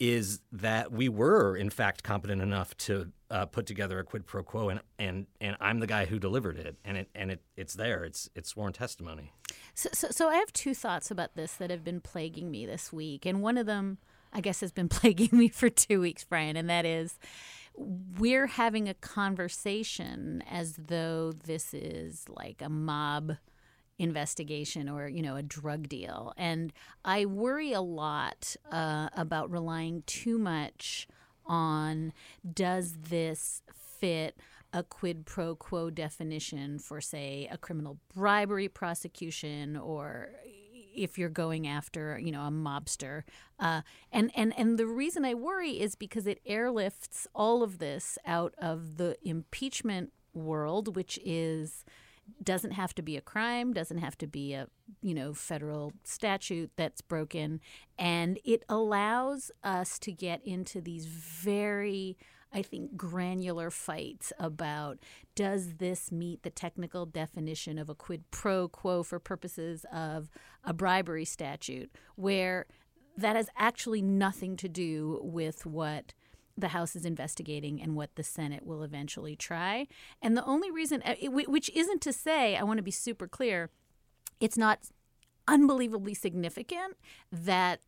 is 0.00 0.40
that 0.50 0.90
we 0.90 1.08
were, 1.08 1.56
in 1.56 1.70
fact, 1.70 2.02
competent 2.02 2.42
enough 2.42 2.76
to 2.78 3.12
uh, 3.30 3.46
put 3.46 3.64
together 3.64 4.00
a 4.00 4.02
quid 4.02 4.26
pro 4.26 4.42
quo, 4.42 4.70
and, 4.70 4.80
and, 4.98 5.26
and 5.40 5.56
I'm 5.60 5.78
the 5.78 5.86
guy 5.86 6.04
who 6.04 6.18
delivered 6.18 6.56
it, 6.56 6.74
and 6.84 6.96
it 6.96 7.10
and 7.14 7.30
it, 7.30 7.42
it's 7.56 7.74
there. 7.74 8.02
It's 8.02 8.28
it's 8.34 8.48
sworn 8.48 8.72
testimony. 8.72 9.32
So, 9.74 9.88
so, 9.92 10.08
so 10.10 10.28
I 10.28 10.34
have 10.34 10.52
two 10.52 10.74
thoughts 10.74 11.12
about 11.12 11.36
this 11.36 11.52
that 11.54 11.70
have 11.70 11.84
been 11.84 12.00
plaguing 12.00 12.50
me 12.50 12.66
this 12.66 12.92
week, 12.92 13.24
and 13.24 13.40
one 13.40 13.56
of 13.56 13.66
them, 13.66 13.98
I 14.32 14.40
guess, 14.40 14.60
has 14.62 14.72
been 14.72 14.88
plaguing 14.88 15.38
me 15.38 15.46
for 15.46 15.70
two 15.70 16.00
weeks, 16.00 16.24
Brian, 16.24 16.56
and 16.56 16.68
that 16.68 16.84
is 16.84 17.20
we're 17.76 18.46
having 18.46 18.88
a 18.88 18.94
conversation 18.94 20.42
as 20.50 20.74
though 20.76 21.32
this 21.32 21.72
is 21.74 22.24
like 22.28 22.62
a 22.62 22.68
mob 22.68 23.36
investigation 23.98 24.88
or 24.88 25.08
you 25.08 25.22
know 25.22 25.36
a 25.36 25.42
drug 25.42 25.88
deal. 25.88 26.32
And 26.36 26.72
i 27.04 27.24
worry 27.24 27.72
a 27.72 27.80
lot 27.80 28.56
uh, 28.70 29.08
about 29.16 29.50
relying 29.50 30.02
too 30.06 30.38
much 30.38 31.06
on 31.46 32.12
does 32.54 32.94
this 33.08 33.62
fit 33.74 34.36
a 34.72 34.82
quid 34.82 35.26
pro 35.26 35.54
quo 35.54 35.90
definition 35.90 36.78
for 36.78 37.00
say 37.00 37.48
a 37.50 37.58
criminal 37.58 37.98
bribery 38.14 38.68
prosecution 38.68 39.76
or 39.76 40.30
if 40.94 41.18
you're 41.18 41.28
going 41.28 41.66
after 41.66 42.18
you 42.18 42.32
know 42.32 42.42
a 42.42 42.50
mobster. 42.50 43.22
Uh, 43.58 43.82
and 44.10 44.30
and 44.34 44.52
and 44.56 44.78
the 44.78 44.86
reason 44.86 45.24
I 45.24 45.34
worry 45.34 45.80
is 45.80 45.94
because 45.94 46.26
it 46.26 46.40
airlifts 46.48 47.26
all 47.34 47.62
of 47.62 47.78
this 47.78 48.18
out 48.26 48.54
of 48.58 48.96
the 48.96 49.16
impeachment 49.22 50.12
world 50.34 50.96
which 50.96 51.18
is 51.24 51.84
doesn't 52.42 52.70
have 52.70 52.94
to 52.94 53.02
be 53.02 53.16
a 53.16 53.20
crime 53.20 53.72
doesn't 53.72 53.98
have 53.98 54.16
to 54.16 54.26
be 54.26 54.54
a 54.54 54.66
you 55.02 55.14
know 55.14 55.34
federal 55.34 55.92
statute 56.04 56.70
that's 56.76 57.00
broken. 57.00 57.60
And 57.98 58.38
it 58.44 58.64
allows 58.68 59.50
us 59.62 59.98
to 60.00 60.12
get 60.12 60.40
into 60.44 60.80
these 60.80 61.06
very 61.06 62.16
I 62.54 62.62
think, 62.62 62.96
granular 62.96 63.70
fights 63.70 64.32
about 64.38 64.98
does 65.34 65.74
this 65.74 66.12
meet 66.12 66.42
the 66.42 66.50
technical 66.50 67.06
definition 67.06 67.78
of 67.78 67.88
a 67.88 67.94
quid 67.94 68.30
pro 68.30 68.68
quo 68.68 69.02
for 69.02 69.18
purposes 69.18 69.86
of 69.92 70.30
a 70.64 70.72
bribery 70.72 71.24
statute, 71.24 71.90
where 72.16 72.66
that 73.16 73.36
has 73.36 73.48
actually 73.56 74.02
nothing 74.02 74.56
to 74.56 74.68
do 74.68 75.20
with 75.22 75.66
what 75.66 76.12
the 76.56 76.68
House 76.68 76.94
is 76.94 77.04
investigating 77.04 77.80
and 77.80 77.96
what 77.96 78.14
the 78.16 78.22
Senate 78.22 78.66
will 78.66 78.82
eventually 78.82 79.36
try. 79.36 79.86
And 80.20 80.36
the 80.36 80.44
only 80.44 80.70
reason, 80.70 81.02
uh, 81.02 81.14
which 81.30 81.70
isn't 81.74 82.02
to 82.02 82.12
say, 82.12 82.56
I 82.56 82.62
want 82.62 82.78
to 82.78 82.82
be 82.82 82.90
super 82.90 83.26
clear, 83.26 83.70
it's 84.40 84.58
not 84.58 84.80
unbelievably 85.48 86.14
significant 86.14 86.96
that 87.30 87.80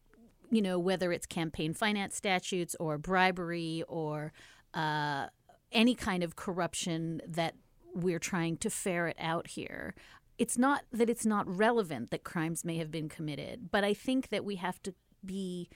you 0.51 0.61
know 0.61 0.79
whether 0.79 1.13
it's 1.13 1.27
campaign 1.27 1.73
finance 1.73 2.17
statutes 2.17 2.77
or 2.79 2.99
bribery 2.99 3.83
or 3.89 4.33
any 4.75 5.95
kind 5.95 6.23
of 6.23 6.37
corruption 6.37 7.21
that 7.27 7.55
we're 7.95 8.19
trying 8.19 8.57
to 8.59 8.71
ferret 8.71 9.17
out 9.19 9.49
here. 9.49 9.95
It's 10.37 10.59
not 10.59 10.83
that 10.93 11.09
it's 11.09 11.27
not 11.27 11.47
relevant 11.47 12.11
that 12.11 12.25
crimes 12.25 12.65
may 12.65 12.77
have 12.79 12.91
been 12.91 13.09
committed, 13.09 13.71
but 13.71 13.85
I 13.85 13.95
think 13.95 14.31
that 14.31 14.45
we 14.45 14.57
have 14.57 14.83
to 14.83 14.95
be 15.25 15.69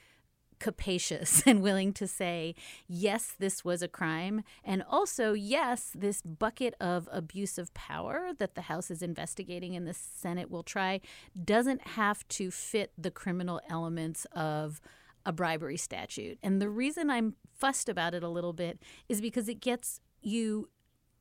capacious 0.59 1.43
and 1.47 1.63
willing 1.63 1.93
to 1.95 2.07
say, 2.07 2.55
yes, 2.87 3.35
this 3.39 3.65
was 3.65 3.83
a 3.83 3.89
crime. 3.89 4.43
And 4.65 4.83
also, 4.89 5.33
yes, 5.33 5.93
this 5.95 6.23
bucket 6.23 6.75
of 6.81 7.09
abuse 7.13 7.59
of 7.59 7.73
power 7.75 8.33
that 8.39 8.55
the 8.55 8.63
House 8.63 8.91
is 8.91 9.03
investigating 9.03 9.77
and 9.77 9.87
the 9.87 9.95
Senate 9.95 10.51
will 10.51 10.63
try 10.63 11.01
doesn't 11.45 11.89
have 11.89 12.27
to 12.29 12.51
fit 12.51 12.93
the 12.99 13.11
criminal 13.11 13.61
elements 13.71 14.27
of 14.33 14.81
a 15.29 15.33
bribery 15.33 15.77
statute. 15.77 16.39
And 16.43 16.61
the 16.61 16.71
reason 16.71 17.11
I'm 17.11 17.35
fussed 17.55 17.91
about 17.91 18.15
it 18.15 18.25
a 18.25 18.29
little 18.29 18.55
bit 18.55 18.81
is 19.11 19.21
because 19.21 19.47
it 19.47 19.61
gets 19.61 20.01
you 20.23 20.71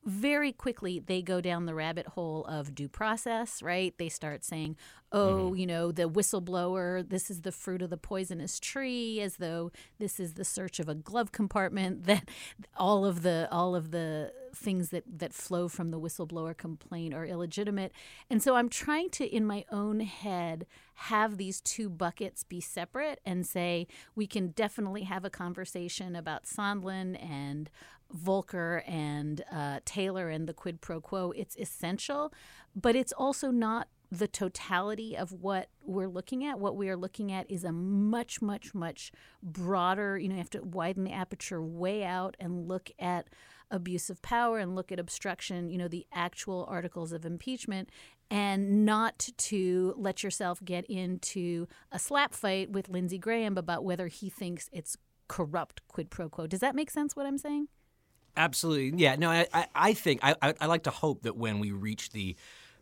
very 0.06 0.52
quickly 0.52 1.00
they 1.00 1.22
go 1.22 1.42
down 1.42 1.66
the 1.66 1.76
rabbit 1.76 2.08
hole 2.08 2.46
of 2.46 2.74
due 2.74 2.88
process, 2.88 3.62
right? 3.62 3.94
They 3.98 4.10
start 4.10 4.44
saying, 4.44 4.78
oh, 5.12 5.48
mm-hmm. 5.48 5.56
you 5.56 5.68
know, 5.68 5.92
the 5.92 6.10
whistleblower, 6.10 7.08
this 7.08 7.30
is 7.30 7.42
the 7.42 7.52
fruit 7.52 7.82
of 7.82 7.90
the 7.90 7.98
poisonous 7.98 8.60
tree, 8.60 9.22
as 9.22 9.38
though 9.38 9.72
this 10.00 10.20
is 10.20 10.34
the 10.34 10.46
search 10.46 10.80
of 10.80 10.90
a 10.90 10.96
glove 10.96 11.32
compartment, 11.32 12.04
that 12.06 12.30
all 12.78 13.06
of 13.06 13.22
the 13.22 13.48
all 13.52 13.76
of 13.76 13.92
the 13.92 14.32
things 14.56 14.90
that, 14.90 15.04
that 15.20 15.34
flow 15.34 15.68
from 15.68 15.92
the 15.92 16.00
whistleblower 16.00 16.56
complaint 16.56 17.14
are 17.14 17.26
illegitimate. 17.26 17.92
And 18.30 18.42
so 18.42 18.56
I'm 18.56 18.70
trying 18.70 19.10
to, 19.12 19.26
in 19.26 19.46
my 19.46 19.66
own 19.72 20.00
head, 20.00 20.66
have 20.96 21.38
these 21.38 21.62
two 21.62 21.90
buckets 21.90 22.44
be 22.44 22.60
separate 22.60 23.20
and 23.24 23.46
say 23.46 23.88
we 24.16 24.26
can 24.26 24.50
definitely 24.50 25.04
have 25.04 25.24
a 25.24 25.30
conversation 25.30 26.16
about 26.16 26.46
Sondland 26.46 27.24
and 27.24 27.70
Volker 28.12 28.84
and 28.88 29.44
uh, 29.52 29.80
Taylor 29.86 30.30
and 30.30 30.48
the 30.48 30.54
quid 30.54 30.82
pro 30.82 31.02
quo. 31.02 31.32
It's 31.36 31.56
essential, 31.58 32.34
but 32.76 32.96
it's 32.96 33.12
also 33.12 33.52
not 33.52 33.88
the 34.10 34.28
totality 34.28 35.18
of 35.18 35.34
what 35.34 35.70
we're 35.84 36.08
looking 36.08 36.46
at. 36.46 36.60
What 36.60 36.78
we 36.78 36.90
are 36.90 36.96
looking 36.96 37.32
at 37.32 37.50
is 37.52 37.64
a 37.64 37.72
much, 37.72 38.42
much, 38.42 38.74
much 38.74 39.12
broader, 39.44 40.18
you 40.18 40.30
know, 40.30 40.36
you 40.36 40.40
have 40.40 40.50
to 40.52 40.62
widen 40.62 41.04
the 41.04 41.12
aperture 41.12 41.62
way 41.62 42.04
out 42.04 42.38
and 42.40 42.68
look 42.68 42.90
at 43.00 43.28
abuse 43.70 44.10
of 44.10 44.22
power 44.22 44.60
and 44.60 44.76
look 44.76 44.94
at 44.94 45.00
obstruction, 45.00 45.70
you 45.70 45.78
know, 45.78 45.90
the 45.90 46.06
actual 46.14 46.66
articles 46.70 47.12
of 47.12 47.26
impeachment, 47.26 47.90
and 48.32 48.86
not 48.86 49.30
to 49.38 49.94
let 49.98 50.24
yourself 50.24 50.64
get 50.64 50.86
into 50.86 51.68
a 51.92 52.00
slap 52.00 52.34
fight 52.34 52.70
with 52.70 52.88
Lindsey 52.88 53.18
Graham 53.18 53.58
about 53.58 53.84
whether 53.84 54.08
he 54.08 54.30
thinks 54.30 54.70
it's 54.72 54.98
corrupt 55.28 55.82
quid 55.90 56.10
pro 56.10 56.30
quo. 56.30 56.48
Does 56.48 56.62
that 56.62 56.76
make 56.76 56.90
sense 56.90 57.16
what 57.16 57.26
I'm 57.26 57.38
saying? 57.38 57.68
Absolutely. 58.38 59.00
Yeah. 59.00 59.16
No, 59.16 59.32
I, 59.32 59.68
I 59.74 59.94
think 59.94 60.20
I, 60.22 60.36
I, 60.62 60.68
like 60.68 60.84
to 60.84 60.92
hope 60.92 61.24
that 61.24 61.36
when 61.36 61.58
we 61.58 61.72
reach 61.72 62.12
the 62.12 62.36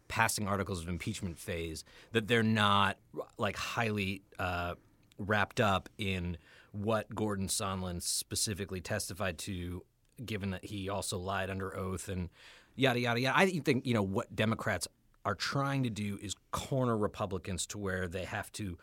passing 0.10 0.48
articles 0.48 0.82
of 0.82 0.90
impeachment 0.90 1.40
phase, 1.40 1.86
that 2.12 2.28
they're 2.28 2.44
not 2.44 2.98
like 3.38 3.56
highly 3.56 4.22
uh, 4.38 4.76
wrapped 5.18 5.62
up 5.62 5.88
in 5.98 6.38
what 6.74 7.14
Gordon 7.16 7.48
Sondland 7.48 8.04
specifically 8.04 8.82
testified 8.82 9.38
to, 9.40 9.84
given 10.24 10.52
that 10.52 10.66
he 10.66 10.90
also 10.90 11.18
lied 11.18 11.50
under 11.50 11.76
oath 11.76 12.10
and 12.10 12.30
yada 12.76 13.00
yada 13.00 13.22
yada. 13.22 13.38
I 13.38 13.60
think 13.60 13.86
you 13.86 13.94
know 13.94 14.04
what 14.04 14.36
Democrats 14.36 14.90
are 15.24 15.36
trying 15.36 15.84
to 15.84 15.90
do 15.90 16.20
is 16.22 16.36
corner 16.52 16.98
Republicans 16.98 17.66
to 17.68 17.78
where 17.78 18.10
they 18.10 18.26
have 18.26 18.52
to 18.54 18.78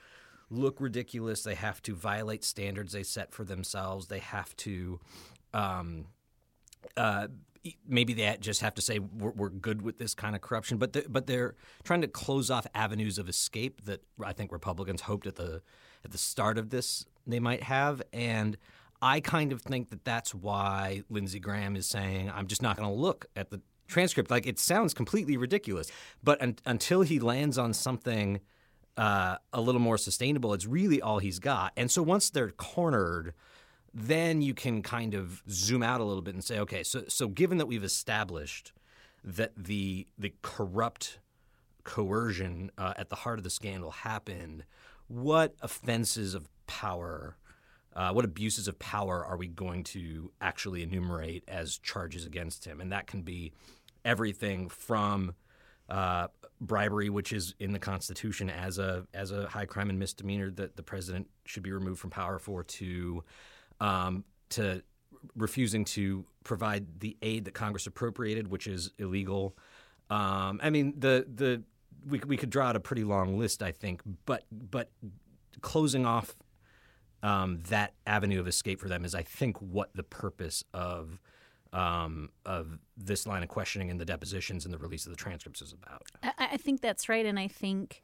look 0.48 0.80
ridiculous. 0.80 1.42
They 1.42 1.54
have 1.54 1.82
to 1.82 1.94
violate 1.94 2.44
standards 2.44 2.94
they 2.94 3.02
set 3.02 3.32
for 3.32 3.44
themselves. 3.44 4.06
They 4.06 4.20
have 4.20 4.56
to. 4.56 5.00
Um, 5.52 6.06
uh, 6.96 7.28
maybe 7.86 8.12
they 8.12 8.36
just 8.40 8.60
have 8.60 8.74
to 8.74 8.82
say 8.82 8.98
we're, 8.98 9.30
we're, 9.30 9.48
good 9.48 9.82
with 9.82 9.98
this 9.98 10.14
kind 10.14 10.34
of 10.34 10.40
corruption, 10.40 10.78
but 10.78 11.12
but 11.12 11.26
they're 11.26 11.54
trying 11.84 12.00
to 12.00 12.08
close 12.08 12.50
off 12.50 12.66
avenues 12.74 13.18
of 13.18 13.28
escape 13.28 13.84
that 13.84 14.02
I 14.22 14.32
think 14.32 14.52
Republicans 14.52 15.02
hoped 15.02 15.26
at 15.26 15.36
the 15.36 15.62
at 16.04 16.10
the 16.10 16.18
start 16.18 16.58
of 16.58 16.70
this 16.70 17.06
they 17.26 17.38
might 17.38 17.62
have, 17.62 18.02
and 18.12 18.56
I 19.00 19.20
kind 19.20 19.52
of 19.52 19.62
think 19.62 19.90
that 19.90 20.04
that's 20.04 20.34
why 20.34 21.02
Lindsey 21.08 21.38
Graham 21.38 21.76
is 21.76 21.86
saying 21.86 22.30
I'm 22.34 22.46
just 22.46 22.62
not 22.62 22.76
going 22.76 22.88
to 22.88 22.94
look 22.94 23.26
at 23.36 23.50
the 23.50 23.60
transcript. 23.86 24.30
Like 24.30 24.46
it 24.46 24.58
sounds 24.58 24.92
completely 24.92 25.36
ridiculous, 25.36 25.90
but 26.22 26.42
un- 26.42 26.58
until 26.66 27.02
he 27.02 27.20
lands 27.20 27.58
on 27.58 27.72
something. 27.72 28.40
Uh, 28.94 29.38
a 29.54 29.60
little 29.62 29.80
more 29.80 29.96
sustainable. 29.96 30.52
It's 30.52 30.66
really 30.66 31.00
all 31.00 31.18
he's 31.18 31.38
got. 31.38 31.72
And 31.78 31.90
so 31.90 32.02
once 32.02 32.28
they're 32.28 32.50
cornered, 32.50 33.32
then 33.94 34.40
you 34.40 34.54
can 34.54 34.82
kind 34.82 35.14
of 35.14 35.42
zoom 35.50 35.82
out 35.82 36.00
a 36.00 36.04
little 36.04 36.22
bit 36.22 36.34
and 36.34 36.42
say, 36.42 36.58
okay, 36.60 36.82
so 36.82 37.04
so 37.08 37.28
given 37.28 37.58
that 37.58 37.66
we've 37.66 37.84
established 37.84 38.72
that 39.24 39.52
the 39.56 40.06
the 40.18 40.32
corrupt 40.42 41.18
coercion 41.84 42.70
uh, 42.78 42.94
at 42.96 43.10
the 43.10 43.16
heart 43.16 43.38
of 43.38 43.44
the 43.44 43.50
scandal 43.50 43.90
happened, 43.90 44.64
what 45.08 45.54
offenses 45.60 46.34
of 46.34 46.48
power, 46.66 47.36
uh, 47.94 48.12
what 48.12 48.24
abuses 48.24 48.68
of 48.68 48.78
power 48.78 49.24
are 49.24 49.36
we 49.36 49.46
going 49.46 49.84
to 49.84 50.30
actually 50.40 50.82
enumerate 50.82 51.44
as 51.48 51.78
charges 51.78 52.24
against 52.24 52.64
him? 52.64 52.80
And 52.80 52.92
that 52.92 53.06
can 53.06 53.22
be 53.22 53.52
everything 54.04 54.68
from 54.68 55.34
uh, 55.88 56.28
bribery, 56.60 57.10
which 57.10 57.32
is 57.32 57.54
in 57.58 57.72
the 57.72 57.78
Constitution 57.78 58.48
as 58.48 58.78
a 58.78 59.06
as 59.12 59.32
a 59.32 59.48
high 59.48 59.66
crime 59.66 59.90
and 59.90 59.98
misdemeanor 59.98 60.50
that 60.52 60.76
the 60.76 60.82
president 60.82 61.28
should 61.44 61.62
be 61.62 61.72
removed 61.72 62.00
from 62.00 62.10
power 62.10 62.38
for, 62.38 62.64
to 62.64 63.22
um, 63.82 64.24
to 64.50 64.82
refusing 65.36 65.84
to 65.84 66.24
provide 66.44 67.00
the 67.00 67.16
aid 67.20 67.44
that 67.44 67.54
Congress 67.54 67.86
appropriated, 67.86 68.48
which 68.48 68.66
is 68.66 68.92
illegal. 68.98 69.56
Um, 70.08 70.60
I 70.62 70.70
mean, 70.70 70.94
the 70.98 71.26
the 71.32 71.62
we 72.06 72.20
we 72.26 72.36
could 72.36 72.50
draw 72.50 72.68
out 72.68 72.76
a 72.76 72.80
pretty 72.80 73.04
long 73.04 73.38
list, 73.38 73.62
I 73.62 73.72
think, 73.72 74.00
but 74.24 74.44
but 74.50 74.90
closing 75.60 76.06
off 76.06 76.34
um, 77.22 77.60
that 77.68 77.94
avenue 78.06 78.40
of 78.40 78.48
escape 78.48 78.80
for 78.80 78.88
them 78.88 79.04
is, 79.04 79.14
I 79.14 79.22
think, 79.22 79.56
what 79.58 79.90
the 79.94 80.02
purpose 80.02 80.64
of 80.72 81.20
um, 81.72 82.30
of 82.46 82.78
this 82.96 83.26
line 83.26 83.42
of 83.42 83.48
questioning 83.48 83.90
and 83.90 84.00
the 84.00 84.04
depositions 84.04 84.64
and 84.64 84.72
the 84.72 84.78
release 84.78 85.06
of 85.06 85.10
the 85.10 85.16
transcripts 85.16 85.60
is 85.60 85.72
about. 85.72 86.02
I, 86.22 86.32
I 86.52 86.56
think 86.56 86.82
that's 86.82 87.08
right, 87.08 87.26
and 87.26 87.38
I 87.38 87.48
think 87.48 88.02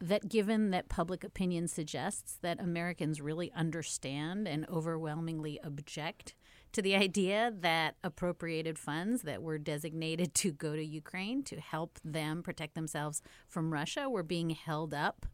that 0.00 0.28
given 0.28 0.70
that 0.70 0.88
public 0.88 1.24
opinion 1.24 1.68
suggests 1.68 2.38
that 2.42 2.60
Americans 2.60 3.20
really 3.20 3.52
understand 3.52 4.46
and 4.46 4.68
overwhelmingly 4.68 5.58
object 5.62 6.34
to 6.72 6.82
the 6.82 6.94
idea 6.96 7.52
that 7.60 7.96
appropriated 8.04 8.78
funds 8.78 9.22
that 9.22 9.42
were 9.42 9.58
designated 9.58 10.34
to 10.34 10.52
go 10.52 10.76
to 10.76 10.84
Ukraine 10.84 11.42
to 11.44 11.60
help 11.60 11.98
them 12.04 12.42
protect 12.42 12.74
themselves 12.74 13.22
from 13.48 13.72
Russia 13.72 14.08
were 14.08 14.22
being 14.22 14.50
held 14.50 14.92
up 14.92 15.26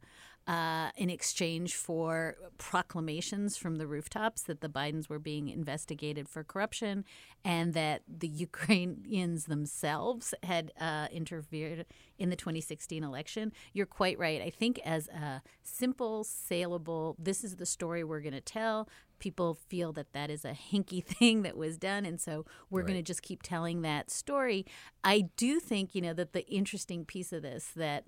uh, 0.47 0.91
in 0.97 1.09
exchange 1.09 1.77
for 1.77 2.37
proclamations 2.59 3.57
from 3.57 3.77
the 3.77 3.87
rooftops 3.87 4.43
that 4.43 4.61
the 4.61 4.69
Bidens 4.69 5.09
were 5.09 5.19
being 5.19 5.49
investigated 5.49 6.29
for 6.29 6.43
corruption 6.43 7.05
and 7.45 7.75
that 7.75 8.03
the 8.09 8.29
Ukrainians 8.49 9.47
themselves 9.47 10.35
had 10.43 10.73
uh, 10.81 11.07
interfered 11.13 11.87
in 12.19 12.31
the 12.31 12.37
2016 12.37 13.05
election. 13.05 13.53
You're 13.73 13.87
quite 13.87 14.19
right. 14.19 14.43
I 14.43 14.51
think, 14.51 14.81
as 14.85 15.09
a 15.09 15.43
simple, 15.63 16.25
saleable, 16.25 17.17
this 17.19 17.45
is 17.45 17.57
the 17.57 17.67
story 17.67 18.03
we're 18.03 18.21
going 18.21 18.33
to 18.33 18.41
tell, 18.41 18.89
people 19.23 19.55
feel 19.55 19.93
that 19.93 20.13
that 20.13 20.31
is 20.31 20.45
a 20.45 20.51
hinky 20.51 21.03
thing 21.19 21.43
that 21.43 21.57
was 21.57 21.79
done 21.79 22.05
and 22.05 22.21
so 22.21 22.45
we're 22.71 22.81
right. 22.81 22.89
going 22.89 22.99
to 22.99 23.05
just 23.05 23.23
keep 23.23 23.41
telling 23.41 23.83
that 23.83 24.11
story 24.11 24.67
i 25.05 25.21
do 25.37 25.61
think 25.61 25.95
you 25.95 26.03
know 26.03 26.13
that 26.13 26.33
the 26.33 26.45
interesting 26.49 27.05
piece 27.05 27.33
of 27.33 27.41
this 27.41 27.69
that 27.77 28.05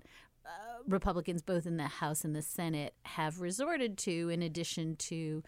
Republicans, 0.87 1.41
both 1.41 1.65
in 1.65 1.77
the 1.77 1.83
House 1.83 2.23
and 2.23 2.35
the 2.35 2.41
Senate, 2.41 2.93
have 3.03 3.41
resorted 3.41 3.97
to, 3.99 4.29
in 4.29 4.41
addition 4.41 4.95
to 4.97 5.43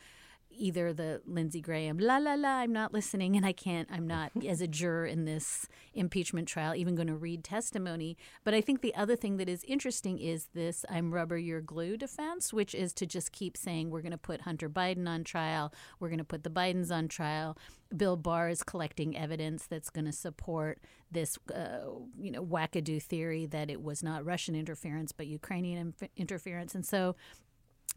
either 0.57 0.93
the 0.93 1.21
Lindsey 1.25 1.61
Graham, 1.61 1.97
la 1.97 2.17
la 2.17 2.33
la, 2.33 2.59
I'm 2.59 2.73
not 2.73 2.93
listening 2.93 3.35
and 3.35 3.45
I 3.45 3.53
can't, 3.53 3.87
I'm 3.91 4.07
not 4.07 4.31
as 4.47 4.61
a 4.61 4.67
juror 4.67 5.05
in 5.05 5.25
this 5.25 5.67
impeachment 5.93 6.47
trial 6.47 6.75
even 6.75 6.95
going 6.95 7.07
to 7.07 7.15
read 7.15 7.43
testimony. 7.43 8.17
But 8.43 8.53
I 8.53 8.61
think 8.61 8.81
the 8.81 8.95
other 8.95 9.15
thing 9.15 9.37
that 9.37 9.49
is 9.49 9.63
interesting 9.65 10.19
is 10.19 10.47
this 10.53 10.85
I'm 10.89 11.13
rubber, 11.13 11.37
you're 11.37 11.61
glue 11.61 11.97
defense, 11.97 12.53
which 12.53 12.75
is 12.75 12.93
to 12.95 13.05
just 13.05 13.31
keep 13.31 13.57
saying 13.57 13.89
we're 13.89 14.01
going 14.01 14.11
to 14.11 14.17
put 14.17 14.41
Hunter 14.41 14.69
Biden 14.69 15.07
on 15.07 15.23
trial, 15.23 15.73
we're 15.99 16.09
going 16.09 16.17
to 16.17 16.23
put 16.23 16.43
the 16.43 16.49
Bidens 16.49 16.91
on 16.91 17.07
trial. 17.07 17.57
Bill 17.95 18.17
Barr 18.17 18.49
is 18.49 18.63
collecting 18.63 19.15
evidence 19.15 19.65
that's 19.65 19.89
going 19.89 20.05
to 20.05 20.11
support 20.11 20.79
this, 21.09 21.37
uh, 21.55 21.89
you 22.19 22.31
know, 22.31 22.43
wackadoo 22.43 23.01
theory 23.01 23.45
that 23.45 23.69
it 23.69 23.81
was 23.81 24.03
not 24.03 24.25
Russian 24.25 24.55
interference 24.55 25.11
but 25.11 25.27
Ukrainian 25.27 25.93
interference. 26.17 26.75
And 26.75 26.85
so 26.85 27.15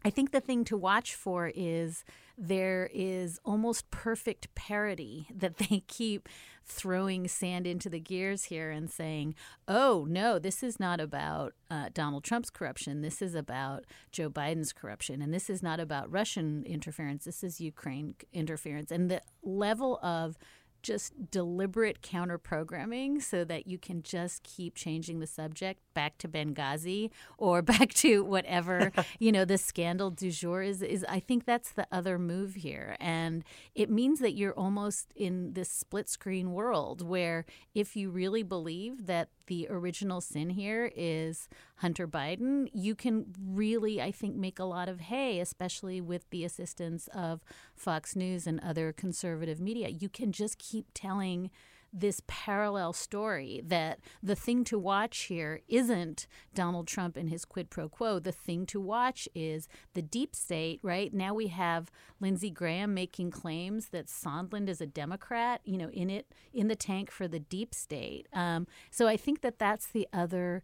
I 0.03 0.09
think 0.09 0.31
the 0.31 0.41
thing 0.41 0.63
to 0.65 0.77
watch 0.77 1.13
for 1.13 1.51
is 1.53 2.03
there 2.37 2.89
is 2.91 3.39
almost 3.45 3.91
perfect 3.91 4.53
parity 4.55 5.27
that 5.33 5.57
they 5.69 5.83
keep 5.87 6.27
throwing 6.65 7.27
sand 7.27 7.67
into 7.67 7.89
the 7.89 7.99
gears 7.99 8.45
here 8.45 8.71
and 8.71 8.89
saying, 8.89 9.35
oh, 9.67 10.05
no, 10.09 10.39
this 10.39 10.63
is 10.63 10.79
not 10.79 10.99
about 10.99 11.53
uh, 11.69 11.89
Donald 11.93 12.23
Trump's 12.23 12.49
corruption. 12.49 13.01
This 13.01 13.21
is 13.21 13.35
about 13.35 13.85
Joe 14.11 14.29
Biden's 14.29 14.73
corruption. 14.73 15.21
And 15.21 15.33
this 15.33 15.49
is 15.49 15.61
not 15.61 15.79
about 15.79 16.11
Russian 16.11 16.63
interference. 16.65 17.25
This 17.25 17.43
is 17.43 17.61
Ukraine 17.61 18.15
interference. 18.31 18.91
And 18.91 19.09
the 19.09 19.21
level 19.43 19.99
of 20.01 20.37
just 20.81 21.31
deliberate 21.31 22.01
counter 22.01 22.37
programming 22.37 23.19
so 23.19 23.43
that 23.43 23.67
you 23.67 23.77
can 23.77 24.03
just 24.03 24.43
keep 24.43 24.75
changing 24.75 25.19
the 25.19 25.27
subject 25.27 25.81
back 25.93 26.17
to 26.19 26.27
Benghazi 26.27 27.09
or 27.37 27.61
back 27.61 27.93
to 27.95 28.23
whatever, 28.23 28.91
you 29.19 29.31
know, 29.31 29.45
the 29.45 29.57
scandal 29.57 30.09
du 30.09 30.31
jour 30.31 30.61
is, 30.61 30.81
is 30.81 31.05
I 31.07 31.19
think 31.19 31.45
that's 31.45 31.71
the 31.71 31.87
other 31.91 32.17
move 32.17 32.55
here. 32.55 32.95
And 32.99 33.43
it 33.75 33.89
means 33.89 34.19
that 34.19 34.33
you're 34.33 34.53
almost 34.53 35.11
in 35.15 35.53
this 35.53 35.69
split 35.69 36.09
screen 36.09 36.53
world 36.53 37.01
where 37.01 37.45
if 37.73 37.95
you 37.95 38.09
really 38.09 38.43
believe 38.43 39.07
that 39.07 39.29
the 39.47 39.67
original 39.69 40.21
sin 40.21 40.49
here 40.49 40.91
is 40.95 41.49
Hunter 41.81 42.07
Biden, 42.07 42.69
you 42.73 42.93
can 42.93 43.33
really, 43.43 43.99
I 43.99 44.11
think, 44.11 44.35
make 44.35 44.59
a 44.59 44.65
lot 44.65 44.87
of 44.87 44.99
hay, 44.99 45.39
especially 45.39 45.99
with 45.99 46.29
the 46.29 46.45
assistance 46.45 47.09
of 47.11 47.43
Fox 47.75 48.15
News 48.15 48.45
and 48.45 48.59
other 48.59 48.93
conservative 48.93 49.59
media. 49.59 49.89
You 49.89 50.07
can 50.07 50.31
just 50.31 50.59
keep 50.59 50.85
telling 50.93 51.49
this 51.93 52.21
parallel 52.27 52.93
story 52.93 53.61
that 53.65 53.99
the 54.21 54.35
thing 54.35 54.63
to 54.63 54.77
watch 54.79 55.23
here 55.23 55.61
isn't 55.67 56.27
Donald 56.53 56.87
Trump 56.87 57.17
and 57.17 57.29
his 57.29 57.45
quid 57.45 57.69
pro 57.71 57.89
quo. 57.89 58.19
The 58.19 58.31
thing 58.31 58.65
to 58.67 58.79
watch 58.79 59.27
is 59.35 59.67
the 59.93 60.03
deep 60.03 60.35
state, 60.35 60.79
right? 60.83 61.11
Now 61.13 61.33
we 61.33 61.47
have 61.47 61.91
Lindsey 62.19 62.49
Graham 62.49 62.93
making 62.93 63.31
claims 63.31 63.87
that 63.89 64.07
Sondland 64.07 64.69
is 64.69 64.81
a 64.81 64.85
Democrat, 64.85 65.61
you 65.65 65.77
know, 65.77 65.89
in 65.89 66.09
it, 66.09 66.27
in 66.53 66.67
the 66.67 66.75
tank 66.75 67.11
for 67.11 67.27
the 67.27 67.39
deep 67.39 67.73
state. 67.73 68.27
Um, 68.31 68.67
so 68.89 69.07
I 69.07 69.17
think 69.17 69.41
that 69.41 69.59
that's 69.59 69.87
the 69.87 70.07
other 70.13 70.63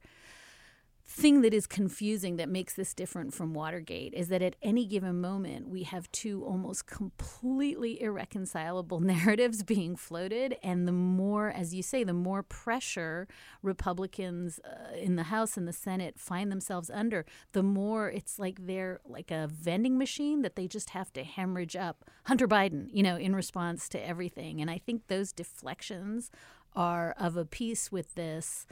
thing 1.09 1.41
that 1.41 1.53
is 1.53 1.65
confusing 1.65 2.35
that 2.35 2.49
makes 2.49 2.73
this 2.73 2.93
different 2.93 3.33
from 3.33 3.53
Watergate 3.53 4.13
is 4.13 4.27
that 4.27 4.41
at 4.41 4.57
any 4.61 4.85
given 4.85 5.21
moment 5.21 5.69
we 5.69 5.83
have 5.83 6.11
two 6.11 6.43
almost 6.43 6.85
completely 6.85 8.01
irreconcilable 8.01 8.99
narratives 8.99 9.63
being 9.63 9.95
floated. 9.95 10.57
And 10.61 10.85
the 10.85 10.91
more 10.91 11.49
as 11.49 11.73
you 11.73 11.81
say 11.81 12.03
the 12.03 12.13
more 12.13 12.43
pressure 12.43 13.25
Republicans 13.63 14.59
uh, 14.65 14.95
in 14.97 15.15
the 15.15 15.23
House 15.23 15.55
and 15.55 15.65
the 15.65 15.73
Senate 15.73 16.19
find 16.19 16.51
themselves 16.51 16.91
under 16.93 17.25
the 17.53 17.63
more 17.63 18.09
it's 18.09 18.37
like 18.37 18.67
they're 18.67 18.99
like 19.05 19.31
a 19.31 19.47
vending 19.47 19.97
machine 19.97 20.41
that 20.41 20.57
they 20.57 20.67
just 20.67 20.89
have 20.89 21.13
to 21.13 21.23
hemorrhage 21.23 21.77
up 21.77 22.03
Hunter 22.25 22.49
Biden 22.49 22.89
you 22.91 23.01
know 23.01 23.15
in 23.15 23.33
response 23.33 23.87
to 23.89 24.07
everything. 24.07 24.59
And 24.59 24.69
I 24.69 24.77
think 24.77 25.07
those 25.07 25.31
deflections 25.31 26.31
are 26.75 27.15
of 27.17 27.37
a 27.37 27.45
piece 27.45 27.91
with 27.93 28.13
this 28.15 28.67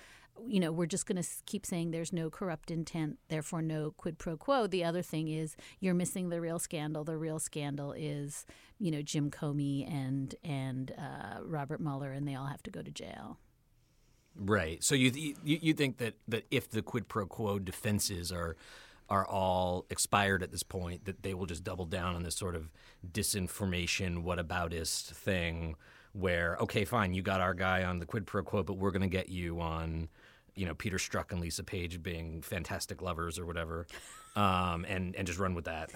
you 0.48 0.60
know, 0.60 0.72
we're 0.72 0.86
just 0.86 1.06
going 1.06 1.22
to 1.22 1.27
keep 1.46 1.65
saying 1.65 1.92
there's 1.92 2.13
no 2.13 2.30
corrupt 2.30 2.72
intent, 2.72 3.18
therefore 3.30 3.62
no 3.62 3.92
quid 3.92 4.18
pro 4.18 4.38
quo. 4.38 4.68
The 4.68 4.84
other 4.84 5.01
thing 5.01 5.27
is 5.27 5.56
you're 5.80 5.94
missing 5.94 6.30
the 6.30 6.42
real 6.42 6.60
scandal. 6.60 7.04
The 7.04 7.18
real 7.18 7.39
scandal 7.39 7.94
is, 7.94 8.46
you 8.80 8.92
know, 8.92 9.01
Jim 9.01 9.32
Comey 9.32 9.89
and 9.89 10.36
and 10.44 10.94
uh, 10.98 11.42
Robert 11.44 11.80
Mueller, 11.80 12.12
and 12.12 12.27
they 12.27 12.36
all 12.36 12.48
have 12.48 12.63
to 12.63 12.72
go 12.72 12.82
to 12.82 12.92
jail. 12.92 13.39
Right. 14.36 14.84
So 14.84 14.96
you 14.96 15.12
you, 15.13 15.36
you 15.62 15.74
think 15.74 15.98
that, 15.98 16.15
that 16.27 16.46
if 16.51 16.70
the 16.70 16.82
quid 16.82 17.08
pro 17.08 17.25
quo 17.25 17.60
defenses 17.60 18.32
are 18.32 18.56
are 19.08 19.25
all 19.25 19.86
expired 19.89 20.42
at 20.42 20.51
this 20.51 20.63
point, 20.63 21.06
that 21.06 21.24
they 21.24 21.34
will 21.34 21.46
just 21.46 21.63
double 21.63 21.86
down 21.86 22.15
on 22.15 22.24
this 22.24 22.36
sort 22.36 22.56
of 22.56 22.72
disinformation, 23.10 24.24
whataboutist 24.24 25.12
thing, 25.12 25.75
where 26.12 26.58
okay, 26.60 26.86
fine, 26.86 27.13
you 27.13 27.22
got 27.22 27.39
our 27.39 27.54
guy 27.54 27.84
on 27.84 28.00
the 28.00 28.06
quid 28.06 28.25
pro 28.25 28.44
quo, 28.44 28.63
but 28.63 28.74
we're 28.74 28.92
going 28.92 29.01
to 29.01 29.08
get 29.08 29.30
you 29.30 29.62
on 29.62 30.10
you 30.55 30.65
know 30.65 30.74
Peter 30.74 30.97
Strzok 30.97 31.31
and 31.31 31.39
Lisa 31.39 31.63
Page 31.63 32.01
being 32.01 32.41
fantastic 32.41 33.01
lovers 33.01 33.38
or 33.38 33.45
whatever, 33.45 33.88
um, 34.35 34.85
and 34.88 35.15
and 35.15 35.27
just 35.27 35.39
run 35.39 35.53
with 35.53 35.65
that. 35.65 35.91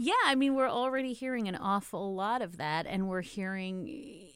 Yeah, 0.00 0.12
I 0.26 0.36
mean, 0.36 0.54
we're 0.54 0.70
already 0.70 1.12
hearing 1.12 1.48
an 1.48 1.56
awful 1.56 2.14
lot 2.14 2.40
of 2.40 2.58
that, 2.58 2.86
and 2.86 3.08
we're 3.08 3.20
hearing, 3.20 3.88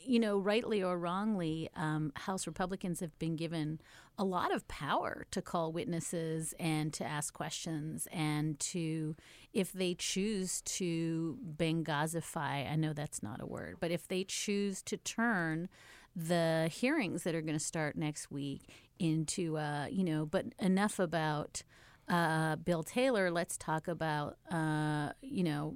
you 0.04 0.18
know, 0.18 0.36
rightly 0.36 0.82
or 0.82 0.98
wrongly, 0.98 1.70
um, 1.76 2.10
House 2.16 2.48
Republicans 2.48 2.98
have 2.98 3.16
been 3.20 3.36
given 3.36 3.80
a 4.18 4.24
lot 4.24 4.52
of 4.52 4.66
power 4.66 5.24
to 5.30 5.40
call 5.40 5.70
witnesses 5.70 6.52
and 6.58 6.92
to 6.94 7.04
ask 7.04 7.32
questions, 7.32 8.08
and 8.10 8.58
to, 8.58 9.14
if 9.52 9.72
they 9.72 9.94
choose 9.94 10.62
to 10.62 11.38
Benghazify, 11.56 12.68
I 12.68 12.74
know 12.74 12.92
that's 12.92 13.22
not 13.22 13.40
a 13.40 13.46
word, 13.46 13.76
but 13.78 13.92
if 13.92 14.08
they 14.08 14.24
choose 14.24 14.82
to 14.82 14.96
turn 14.96 15.68
the 16.16 16.68
hearings 16.72 17.22
that 17.22 17.36
are 17.36 17.40
going 17.40 17.58
to 17.58 17.64
start 17.64 17.96
next 17.96 18.32
week 18.32 18.62
into, 19.02 19.58
uh, 19.58 19.86
you 19.90 20.04
know, 20.04 20.24
but 20.24 20.46
enough 20.58 20.98
about 20.98 21.62
uh, 22.08 22.56
Bill 22.56 22.82
Taylor. 22.82 23.30
Let's 23.30 23.56
talk 23.58 23.88
about, 23.88 24.36
uh, 24.50 25.10
you 25.20 25.42
know, 25.42 25.74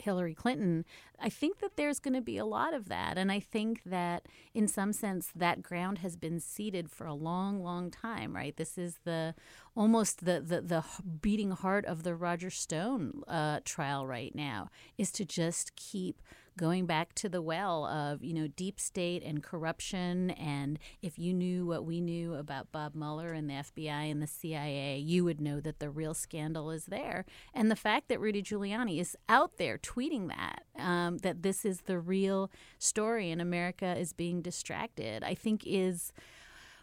Hillary 0.00 0.34
Clinton. 0.34 0.84
I 1.20 1.28
think 1.28 1.58
that 1.58 1.76
there's 1.76 2.00
going 2.00 2.14
to 2.14 2.22
be 2.22 2.38
a 2.38 2.44
lot 2.46 2.72
of 2.72 2.88
that. 2.88 3.18
And 3.18 3.30
I 3.30 3.40
think 3.40 3.82
that 3.84 4.26
in 4.54 4.68
some 4.68 4.92
sense, 4.92 5.30
that 5.34 5.62
ground 5.62 5.98
has 5.98 6.16
been 6.16 6.40
seeded 6.40 6.90
for 6.90 7.06
a 7.06 7.14
long, 7.14 7.62
long 7.62 7.90
time, 7.90 8.34
right? 8.34 8.56
This 8.56 8.78
is 8.78 9.00
the 9.04 9.34
almost 9.76 10.24
the, 10.24 10.40
the, 10.40 10.60
the 10.60 10.84
beating 11.20 11.50
heart 11.50 11.84
of 11.84 12.04
the 12.04 12.14
Roger 12.14 12.50
Stone 12.50 13.22
uh, 13.28 13.60
trial 13.64 14.06
right 14.06 14.34
now 14.34 14.70
is 14.96 15.10
to 15.12 15.24
just 15.24 15.76
keep 15.76 16.22
going 16.58 16.84
back 16.84 17.14
to 17.14 17.28
the 17.30 17.40
well 17.40 17.86
of 17.86 18.22
you 18.22 18.34
know 18.34 18.46
deep 18.48 18.78
state 18.78 19.22
and 19.22 19.42
corruption. 19.42 20.30
And 20.32 20.78
if 21.00 21.18
you 21.18 21.32
knew 21.32 21.64
what 21.64 21.86
we 21.86 22.02
knew 22.02 22.34
about 22.34 22.70
Bob 22.70 22.94
Mueller 22.94 23.32
and 23.32 23.48
the 23.48 23.54
FBI 23.54 24.10
and 24.10 24.20
the 24.20 24.26
CIA 24.26 24.98
you 24.98 25.24
would 25.24 25.40
know 25.40 25.60
that 25.60 25.78
the 25.78 25.88
real 25.88 26.12
scandal 26.12 26.70
is 26.70 26.86
there. 26.86 27.24
And 27.54 27.70
the 27.70 27.76
fact 27.76 28.08
that 28.08 28.20
Rudy 28.20 28.42
Giuliani 28.42 29.00
is 29.00 29.16
out 29.28 29.56
there 29.56 29.78
tweeting 29.78 30.28
that 30.28 30.64
um, 30.78 31.18
that 31.18 31.42
this 31.42 31.64
is 31.64 31.82
the 31.82 31.98
real 31.98 32.50
story 32.78 33.30
and 33.30 33.40
America 33.40 33.96
is 33.96 34.12
being 34.12 34.42
distracted 34.42 35.22
I 35.22 35.34
think 35.34 35.62
is 35.64 36.12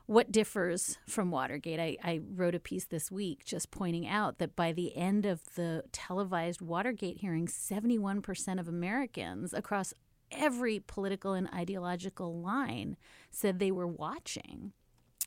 what 0.05 0.31
differs 0.31 0.97
from 1.07 1.31
Watergate? 1.31 1.79
I, 1.79 1.97
I, 2.03 2.21
wrote 2.35 2.55
a 2.55 2.59
piece 2.59 2.85
this 2.85 3.11
week 3.11 3.43
just 3.43 3.71
pointing 3.71 4.07
out 4.07 4.37
that 4.37 4.55
by 4.55 4.71
the 4.71 4.95
end 4.95 5.25
of 5.25 5.41
the 5.55 5.83
televised 5.91 6.61
Watergate 6.61 7.19
hearings, 7.19 7.53
71% 7.53 8.59
of 8.59 8.67
Americans 8.67 9.53
across 9.53 9.93
every 10.31 10.79
political 10.79 11.33
and 11.33 11.49
ideological 11.53 12.39
line 12.39 12.97
said 13.31 13.57
they 13.57 13.71
were 13.71 13.87
watching. 13.87 14.73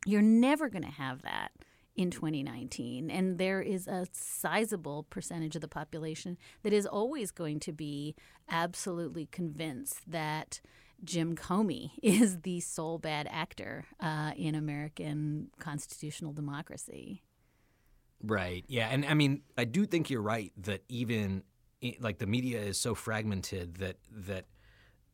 You're 0.06 0.22
never 0.22 0.68
going 0.68 0.84
to 0.84 0.90
have 0.90 1.22
that 1.22 1.50
in 1.96 2.10
2019. 2.12 3.10
And 3.10 3.38
there 3.38 3.60
is 3.60 3.88
a 3.88 4.06
sizable 4.12 5.06
percentage 5.10 5.56
of 5.56 5.62
the 5.62 5.68
population 5.68 6.38
that 6.62 6.72
is 6.72 6.86
always 6.86 7.32
going 7.32 7.58
to 7.60 7.72
be 7.72 8.14
absolutely 8.48 9.26
convinced 9.26 10.10
that 10.10 10.60
Jim 11.04 11.36
Comey 11.36 11.90
is 12.02 12.40
the 12.40 12.60
sole 12.60 12.98
bad 12.98 13.28
actor 13.30 13.86
uh, 14.00 14.32
in 14.36 14.54
American 14.54 15.50
constitutional 15.58 16.32
democracy. 16.32 17.22
Right. 18.22 18.64
Yeah. 18.66 18.88
And 18.88 19.06
I 19.06 19.14
mean, 19.14 19.42
I 19.56 19.64
do 19.64 19.86
think 19.86 20.10
you're 20.10 20.22
right 20.22 20.52
that 20.62 20.82
even 20.88 21.44
like 22.00 22.18
the 22.18 22.26
media 22.26 22.60
is 22.60 22.78
so 22.78 22.94
fragmented 22.94 23.76
that 23.76 23.96
that 24.10 24.46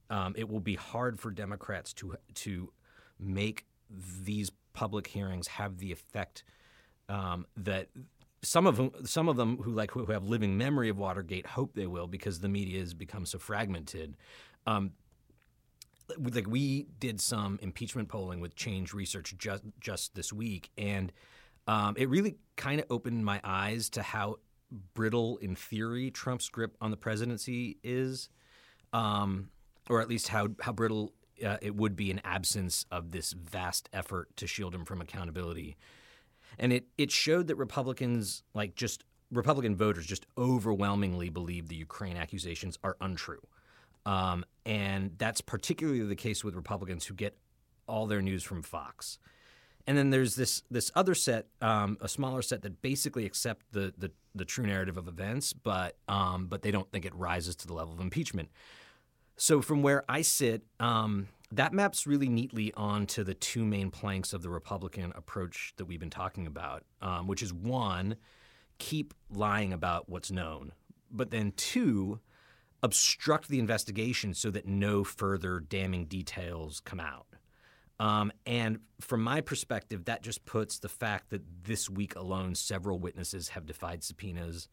um, 0.09 0.35
it 0.37 0.49
will 0.49 0.61
be 0.61 0.75
hard 0.75 1.21
for 1.21 1.31
Democrats 1.31 1.93
to 1.95 2.17
to 2.35 2.73
make 3.19 3.67
these 4.23 4.51
public 4.73 5.07
hearings 5.07 5.47
have 5.47 5.79
the 5.79 5.93
effect 5.93 6.45
um, 7.09 7.47
that 7.57 7.89
some 8.43 8.67
of 8.67 8.77
them, 8.77 8.91
some 9.05 9.29
of 9.29 9.37
them 9.37 9.59
who 9.59 9.73
like 9.73 9.91
who 9.91 10.05
have 10.07 10.25
living 10.25 10.57
memory 10.57 10.89
of 10.89 10.99
Watergate 10.99 11.47
hope 11.47 11.75
they 11.75 11.87
will 11.87 12.07
because 12.07 12.41
the 12.41 12.49
media 12.49 12.81
has 12.81 12.95
become 12.95 13.27
so 13.27 13.39
fragmented. 13.39 14.17
Um, 14.67 14.93
like 16.19 16.47
we 16.47 16.87
did 17.01 17.21
some 17.21 17.59
impeachment 17.63 18.09
polling 18.09 18.41
with 18.41 18.55
Change 18.55 18.93
Research 18.93 19.35
just 19.39 19.65
just 19.81 20.15
this 20.15 20.33
week, 20.33 20.71
and 20.77 21.13
um, 21.67 21.95
it 21.97 22.09
really 22.09 22.37
kind 22.57 22.81
of 22.81 22.87
opened 22.91 23.25
my 23.25 23.41
eyes 23.43 23.89
to 23.91 24.03
how 24.03 24.37
brittle, 24.95 25.39
in 25.39 25.55
theory, 25.55 26.11
Trump's 26.11 26.49
grip 26.49 26.77
on 26.81 26.91
the 26.91 26.97
presidency 26.97 27.79
is, 27.83 28.29
um, 28.93 29.51
or 29.89 30.01
at 30.01 30.09
least 30.09 30.29
how 30.29 30.49
how 30.61 30.73
brittle 30.73 31.13
uh, 31.45 31.57
it 31.63 31.75
would 31.75 31.97
be 31.97 32.11
in 32.11 32.21
absence 32.25 32.87
of 32.91 33.11
this 33.11 33.33
vast 33.33 33.89
effort 33.93 34.37
to 34.37 34.47
shield 34.47 34.75
him 34.75 34.85
from 34.85 35.01
accountability. 35.01 35.77
And 36.59 36.73
it 36.73 36.87
it 36.99 37.11
showed 37.11 37.49
that 37.49 37.57
Republicans, 37.57 38.43
like 38.55 38.75
just 38.75 39.05
Republican 39.31 39.75
voters, 39.75 40.07
just 40.07 40.27
overwhelmingly 40.39 41.29
believe 41.29 41.69
the 41.69 41.77
Ukraine 41.77 42.17
accusations 42.17 42.79
are 42.85 42.97
untrue. 43.01 43.41
Um, 44.07 44.45
and 44.67 45.13
that's 45.19 45.41
particularly 45.41 46.03
the 46.05 46.17
case 46.17 46.45
with 46.45 46.55
Republicans 46.55 47.07
who 47.07 47.15
get 47.15 47.37
all 47.87 48.07
their 48.07 48.23
news 48.23 48.43
from 48.43 48.63
Fox. 48.63 49.19
and 49.87 49.99
then 49.99 50.11
there's 50.11 50.35
this 50.37 50.63
this 50.71 50.91
other 50.95 51.15
set, 51.15 51.47
um, 51.61 51.99
a 52.01 52.09
smaller 52.09 52.43
set 52.43 52.63
that 52.63 52.81
basically 52.81 53.27
accept 53.27 53.73
the 53.73 53.93
the, 53.97 54.11
the 54.35 54.45
true 54.45 54.67
narrative 54.67 54.97
of 54.97 55.09
events, 55.09 55.53
but 55.53 55.97
um, 56.09 56.47
but 56.47 56.63
they 56.63 56.71
don't 56.71 56.91
think 56.91 57.05
it 57.05 57.15
rises 57.15 57.55
to 57.57 57.67
the 57.67 57.75
level 57.75 57.93
of 57.95 58.01
impeachment. 58.01 58.49
So 59.37 59.61
from 59.61 59.83
where 59.83 60.05
I 60.09 60.23
sit, 60.23 60.63
um, 60.79 61.29
that 61.51 61.73
maps 61.73 62.07
really 62.07 62.29
neatly 62.29 62.73
onto 62.75 63.25
the 63.25 63.35
two 63.35 63.65
main 63.65 63.91
planks 63.91 64.33
of 64.33 64.43
the 64.43 64.49
Republican 64.49 65.13
approach 65.17 65.75
that 65.77 65.87
we've 65.87 66.01
been 66.01 66.09
talking 66.11 66.47
about, 66.47 66.85
um, 67.03 67.27
which 67.27 67.43
is 67.43 67.53
one, 67.53 68.17
keep 68.79 69.13
lying 69.29 69.73
about 69.73 70.09
what's 70.09 70.31
known, 70.31 70.73
but 71.11 71.31
then 71.31 71.53
two, 71.57 72.21
obstruct 72.85 73.49
the 73.49 73.59
investigation 73.59 74.35
so 74.35 74.51
that 74.51 74.67
no 74.67 75.03
further 75.03 75.59
damning 75.59 76.05
details 76.05 76.81
come 76.81 77.01
out. 77.01 77.27
Um, 77.99 78.31
and 78.45 78.81
from 79.01 79.23
my 79.23 79.41
perspective, 79.41 80.05
that 80.05 80.23
just 80.23 80.45
puts 80.45 80.79
the 80.79 80.91
fact 80.91 81.31
that 81.31 81.41
this 81.65 81.89
week 81.89 82.15
alone, 82.15 82.55
several 82.55 82.99
witnesses 82.99 83.49
have 83.51 83.65
defied 83.65 84.05
subpoenas 84.05 84.69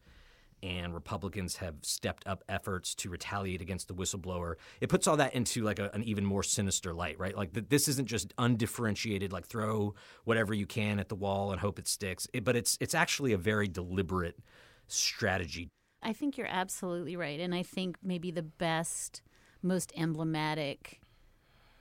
and 0.62 0.92
Republicans 0.94 1.56
have 1.56 1.76
stepped 1.80 2.26
up 2.26 2.44
efforts 2.50 2.94
to 2.96 3.08
retaliate 3.08 3.62
against 3.62 3.88
the 3.88 3.94
whistleblower. 3.94 4.56
It 4.82 4.90
puts 4.90 5.06
all 5.06 5.16
that 5.16 5.34
into 5.34 5.62
like 5.62 5.78
a, 5.78 5.90
an 5.94 6.04
even 6.04 6.26
more 6.26 6.42
sinister 6.42 6.92
light, 6.92 7.18
right? 7.18 7.36
Like 7.36 7.54
th- 7.54 7.66
this 7.70 7.88
isn't 7.88 8.08
just 8.08 8.34
undifferentiated, 8.36 9.32
like 9.32 9.46
throw 9.46 9.94
whatever 10.24 10.52
you 10.52 10.66
can 10.66 10.98
at 11.00 11.08
the 11.08 11.16
wall 11.16 11.50
and 11.50 11.60
hope 11.60 11.78
it 11.78 11.88
sticks. 11.88 12.28
It, 12.34 12.44
but 12.44 12.56
it's 12.56 12.76
it's 12.78 12.94
actually 12.94 13.32
a 13.32 13.38
very 13.38 13.68
deliberate 13.68 14.38
strategy. 14.86 15.70
I 16.02 16.12
think 16.12 16.36
you're 16.36 16.48
absolutely 16.48 17.16
right, 17.16 17.38
and 17.38 17.54
I 17.54 17.62
think 17.62 17.96
maybe 18.02 18.30
the 18.30 18.42
best, 18.42 19.22
most 19.62 19.92
emblematic 19.96 21.00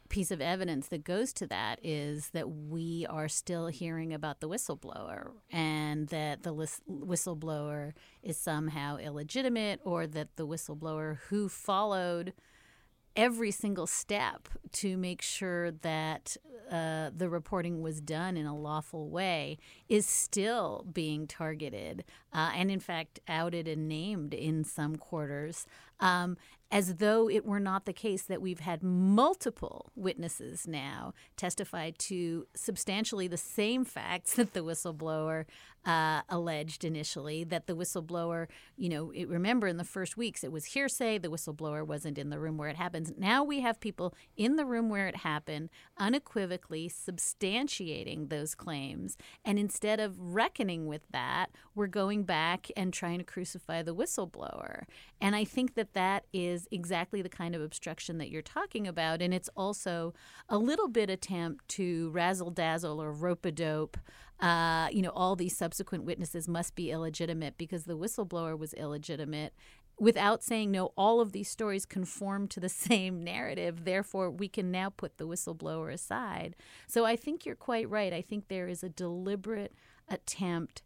piece 0.09 0.29
of 0.29 0.41
evidence 0.41 0.89
that 0.89 1.05
goes 1.05 1.31
to 1.31 1.47
that 1.47 1.79
is 1.81 2.29
that 2.31 2.49
we 2.49 3.05
are 3.09 3.29
still 3.29 3.67
hearing 3.67 4.13
about 4.13 4.41
the 4.41 4.49
whistleblower 4.49 5.31
and 5.49 6.09
that 6.09 6.43
the 6.43 6.53
whistleblower 6.53 7.93
is 8.21 8.37
somehow 8.37 8.97
illegitimate 8.97 9.79
or 9.85 10.05
that 10.05 10.35
the 10.35 10.45
whistleblower 10.45 11.17
who 11.29 11.47
followed 11.47 12.33
every 13.15 13.51
single 13.51 13.87
step 13.87 14.47
to 14.71 14.97
make 14.97 15.21
sure 15.21 15.71
that 15.71 16.37
uh, 16.71 17.09
the 17.15 17.27
reporting 17.27 17.81
was 17.81 17.99
done 17.99 18.37
in 18.37 18.45
a 18.45 18.55
lawful 18.55 19.09
way 19.09 19.57
is 19.89 20.05
still 20.05 20.85
being 20.93 21.27
targeted 21.27 22.05
uh, 22.33 22.51
and, 22.55 22.71
in 22.71 22.79
fact, 22.79 23.19
outed 23.27 23.67
and 23.67 23.89
named 23.89 24.33
in 24.33 24.63
some 24.63 24.95
quarters. 24.95 25.65
Um, 25.99 26.37
as 26.71 26.95
though 26.95 27.29
it 27.29 27.45
were 27.45 27.59
not 27.59 27.85
the 27.85 27.93
case 27.93 28.23
that 28.23 28.41
we've 28.41 28.61
had 28.61 28.81
multiple 28.81 29.91
witnesses 29.95 30.65
now 30.65 31.13
testify 31.35 31.91
to 31.97 32.47
substantially 32.55 33.27
the 33.27 33.37
same 33.37 33.83
facts 33.83 34.33
that 34.35 34.53
the 34.53 34.61
whistleblower 34.61 35.45
uh, 35.85 36.21
alleged 36.29 36.83
initially. 36.83 37.43
That 37.43 37.67
the 37.67 37.75
whistleblower, 37.75 38.47
you 38.77 38.89
know, 38.89 39.11
it, 39.11 39.27
remember 39.27 39.67
in 39.67 39.77
the 39.77 39.83
first 39.83 40.15
weeks 40.15 40.43
it 40.43 40.51
was 40.51 40.65
hearsay, 40.65 41.17
the 41.17 41.27
whistleblower 41.27 41.85
wasn't 41.85 42.17
in 42.17 42.29
the 42.29 42.39
room 42.39 42.57
where 42.57 42.69
it 42.69 42.75
happens. 42.75 43.11
Now 43.17 43.43
we 43.43 43.61
have 43.61 43.79
people 43.79 44.13
in 44.37 44.55
the 44.55 44.65
room 44.65 44.89
where 44.89 45.07
it 45.07 45.17
happened, 45.17 45.69
unequivocally 45.97 46.89
substantiating 46.89 48.29
those 48.29 48.55
claims. 48.55 49.17
And 49.43 49.57
instead 49.57 49.99
of 49.99 50.19
reckoning 50.19 50.85
with 50.85 51.07
that, 51.11 51.47
we're 51.75 51.87
going 51.87 52.23
back 52.23 52.67
and 52.77 52.93
trying 52.93 53.17
to 53.17 53.23
crucify 53.23 53.81
the 53.81 53.95
whistleblower. 53.95 54.83
And 55.19 55.35
I 55.35 55.45
think 55.45 55.75
that 55.75 55.93
that 55.93 56.25
is 56.31 56.60
exactly 56.71 57.21
the 57.21 57.29
kind 57.29 57.55
of 57.55 57.61
obstruction 57.61 58.17
that 58.17 58.29
you're 58.29 58.41
talking 58.41 58.87
about. 58.87 59.21
And 59.21 59.33
it's 59.33 59.49
also 59.55 60.13
a 60.49 60.57
little 60.57 60.87
bit 60.87 61.09
attempt 61.09 61.67
to 61.69 62.09
razzle 62.11 62.51
dazzle 62.51 63.01
or 63.01 63.11
rope 63.11 63.45
a 63.45 63.51
dope. 63.51 63.97
Uh, 64.39 64.87
you 64.91 65.01
know, 65.01 65.11
all 65.11 65.35
these 65.35 65.55
subsequent 65.55 66.03
witnesses 66.03 66.47
must 66.47 66.75
be 66.75 66.91
illegitimate 66.91 67.57
because 67.57 67.83
the 67.83 67.97
whistleblower 67.97 68.57
was 68.57 68.73
illegitimate 68.73 69.53
without 69.99 70.43
saying 70.43 70.71
no 70.71 70.91
all 70.97 71.21
of 71.21 71.31
these 71.31 71.47
stories 71.47 71.85
conform 71.85 72.47
to 72.47 72.59
the 72.59 72.69
same 72.87 73.23
narrative 73.23 73.85
therefore 73.85 74.31
we 74.31 74.47
can 74.47 74.71
now 74.71 74.89
put 74.89 75.17
the 75.17 75.27
whistleblower 75.27 75.93
aside 75.93 76.55
so 76.87 77.05
i 77.05 77.15
think 77.15 77.45
you're 77.45 77.55
quite 77.55 77.87
right 77.87 78.11
i 78.11 78.21
think 78.21 78.47
there 78.47 78.67
is 78.67 78.83
a 78.83 78.89
deliberate 78.89 79.73
attempt 80.09 80.81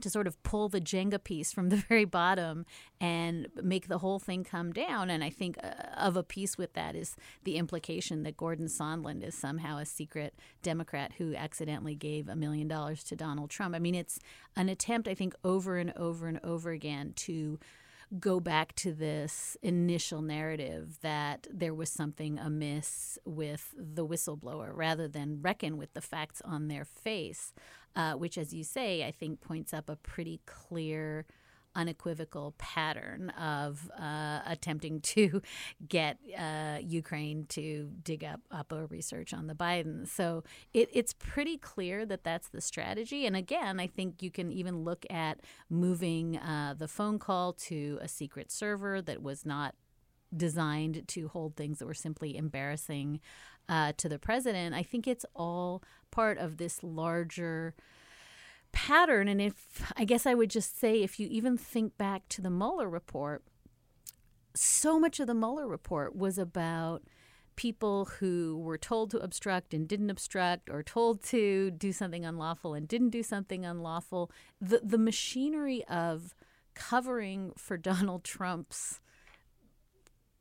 to 0.00 0.10
sort 0.10 0.26
of 0.26 0.42
pull 0.42 0.68
the 0.68 0.80
Jenga 0.80 1.22
piece 1.22 1.52
from 1.52 1.68
the 1.68 1.76
very 1.88 2.04
bottom 2.04 2.66
and 3.00 3.48
make 3.62 3.88
the 3.88 3.98
whole 3.98 4.18
thing 4.18 4.44
come 4.44 4.72
down. 4.72 5.10
And 5.10 5.22
I 5.22 5.30
think 5.30 5.58
uh, 5.62 5.72
of 5.96 6.16
a 6.16 6.22
piece 6.22 6.58
with 6.58 6.74
that 6.74 6.94
is 6.94 7.16
the 7.44 7.56
implication 7.56 8.22
that 8.22 8.36
Gordon 8.36 8.66
Sondland 8.66 9.22
is 9.26 9.34
somehow 9.34 9.78
a 9.78 9.86
secret 9.86 10.34
Democrat 10.62 11.12
who 11.18 11.34
accidentally 11.34 11.94
gave 11.94 12.28
a 12.28 12.36
million 12.36 12.68
dollars 12.68 13.04
to 13.04 13.16
Donald 13.16 13.50
Trump. 13.50 13.74
I 13.74 13.78
mean, 13.78 13.94
it's 13.94 14.18
an 14.56 14.68
attempt, 14.68 15.08
I 15.08 15.14
think, 15.14 15.34
over 15.44 15.78
and 15.78 15.92
over 15.96 16.26
and 16.26 16.40
over 16.42 16.70
again 16.70 17.12
to 17.16 17.58
go 18.18 18.40
back 18.40 18.74
to 18.74 18.92
this 18.92 19.56
initial 19.62 20.20
narrative 20.20 20.98
that 21.00 21.46
there 21.50 21.74
was 21.74 21.90
something 21.90 22.38
amiss 22.38 23.18
with 23.24 23.74
the 23.76 24.06
whistleblower 24.06 24.70
rather 24.74 25.08
than 25.08 25.40
reckon 25.40 25.76
with 25.76 25.94
the 25.94 26.00
facts 26.00 26.42
on 26.44 26.68
their 26.68 26.84
face, 26.84 27.54
uh, 27.96 28.12
which, 28.12 28.36
as 28.36 28.52
you 28.52 28.64
say, 28.64 29.04
I 29.04 29.10
think 29.10 29.40
points 29.40 29.72
up 29.72 29.88
a 29.88 29.96
pretty 29.96 30.40
clear 30.46 31.26
unequivocal 31.74 32.54
pattern 32.58 33.30
of 33.30 33.90
uh, 33.98 34.40
attempting 34.46 35.00
to 35.00 35.42
get 35.88 36.18
uh, 36.38 36.78
Ukraine 36.80 37.46
to 37.50 37.90
dig 38.02 38.24
up 38.24 38.72
a 38.72 38.86
research 38.86 39.32
on 39.34 39.46
the 39.46 39.54
Biden. 39.54 40.06
So 40.06 40.44
it, 40.72 40.88
it's 40.92 41.14
pretty 41.14 41.56
clear 41.56 42.04
that 42.06 42.24
that's 42.24 42.48
the 42.48 42.60
strategy. 42.60 43.26
And 43.26 43.36
again, 43.36 43.80
I 43.80 43.86
think 43.86 44.22
you 44.22 44.30
can 44.30 44.52
even 44.52 44.84
look 44.84 45.06
at 45.10 45.40
moving 45.68 46.36
uh, 46.38 46.74
the 46.76 46.88
phone 46.88 47.18
call 47.18 47.52
to 47.54 47.98
a 48.00 48.08
secret 48.08 48.50
server 48.50 49.02
that 49.02 49.22
was 49.22 49.44
not 49.44 49.74
designed 50.34 51.06
to 51.08 51.28
hold 51.28 51.56
things 51.56 51.78
that 51.78 51.86
were 51.86 51.94
simply 51.94 52.36
embarrassing 52.36 53.20
uh, 53.68 53.92
to 53.96 54.08
the 54.08 54.18
president. 54.18 54.74
I 54.74 54.82
think 54.82 55.06
it's 55.06 55.26
all 55.34 55.82
part 56.10 56.38
of 56.38 56.56
this 56.56 56.82
larger 56.82 57.74
pattern. 58.72 59.28
And 59.28 59.40
if 59.40 59.92
I 59.96 60.04
guess 60.04 60.26
I 60.26 60.34
would 60.34 60.50
just 60.50 60.78
say, 60.78 61.02
if 61.02 61.20
you 61.20 61.28
even 61.30 61.56
think 61.56 61.96
back 61.96 62.28
to 62.30 62.42
the 62.42 62.50
Mueller 62.50 62.88
report, 62.88 63.44
so 64.54 64.98
much 64.98 65.20
of 65.20 65.26
the 65.26 65.34
Mueller 65.34 65.66
report 65.66 66.16
was 66.16 66.38
about 66.38 67.02
people 67.56 68.06
who 68.18 68.58
were 68.58 68.78
told 68.78 69.10
to 69.10 69.18
obstruct 69.18 69.74
and 69.74 69.86
didn't 69.86 70.10
obstruct, 70.10 70.70
or 70.70 70.82
told 70.82 71.22
to 71.22 71.70
do 71.70 71.92
something 71.92 72.24
unlawful 72.24 72.74
and 72.74 72.88
didn't 72.88 73.10
do 73.10 73.22
something 73.22 73.64
unlawful. 73.64 74.30
The 74.60 74.80
the 74.82 74.98
machinery 74.98 75.84
of 75.84 76.34
covering 76.74 77.52
for 77.56 77.76
Donald 77.90 78.24
Trump's 78.24 79.00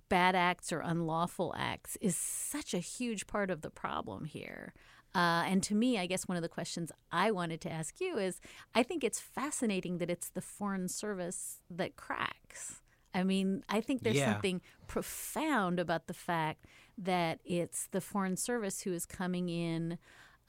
bad 0.10 0.36
acts 0.36 0.74
or 0.74 0.82
unlawful 0.82 1.54
acts 1.58 1.98
is 2.02 2.18
such 2.18 2.74
a 2.74 2.80
huge 2.80 3.28
part 3.28 3.50
of 3.50 3.62
the 3.62 3.70
problem 3.70 4.26
here. 4.26 4.74
Uh, 5.14 5.44
and 5.46 5.62
to 5.64 5.76
me, 5.76 5.98
I 5.98 6.06
guess 6.06 6.28
one 6.28 6.38
of 6.38 6.42
the 6.42 6.50
questions 6.50 6.92
I 7.12 7.32
wanted 7.32 7.60
to 7.62 7.72
ask 7.72 8.00
you 8.00 8.18
is 8.18 8.40
I 8.74 8.84
think 8.84 9.04
it's 9.04 9.20
fascinating 9.20 9.98
that 9.98 10.10
it's 10.10 10.30
the 10.30 10.42
Foreign 10.42 10.88
Service 10.88 11.58
that 11.70 11.98
cracks. 11.98 12.82
I 13.14 13.24
mean, 13.24 13.64
I 13.68 13.82
think 13.82 14.04
there's 14.04 14.16
yeah. 14.16 14.32
something 14.32 14.62
profound 14.88 15.80
about 15.80 16.08
the 16.08 16.14
fact 16.14 16.66
that 16.98 17.40
it's 17.44 17.88
the 17.92 18.00
Foreign 18.00 18.38
Service 18.38 18.82
who 18.82 18.94
is 18.94 19.06
coming 19.06 19.50
in. 19.50 19.98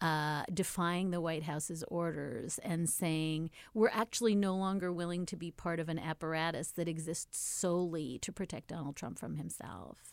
Uh, 0.00 0.42
defying 0.52 1.12
the 1.12 1.20
White 1.20 1.44
House's 1.44 1.84
orders 1.86 2.58
and 2.64 2.90
saying 2.90 3.50
we're 3.72 3.88
actually 3.88 4.34
no 4.34 4.56
longer 4.56 4.92
willing 4.92 5.24
to 5.26 5.36
be 5.36 5.52
part 5.52 5.78
of 5.78 5.88
an 5.88 5.96
apparatus 6.00 6.72
that 6.72 6.88
exists 6.88 7.38
solely 7.38 8.18
to 8.22 8.32
protect 8.32 8.66
Donald 8.66 8.96
Trump 8.96 9.16
from 9.16 9.36
himself. 9.36 10.12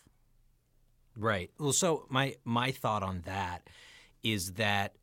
Right. 1.18 1.50
Well, 1.58 1.74
so 1.74 2.06
my 2.08 2.36
my 2.46 2.70
thought 2.70 3.02
on 3.02 3.24
that 3.26 3.68
is 4.24 4.54
that 4.54 4.96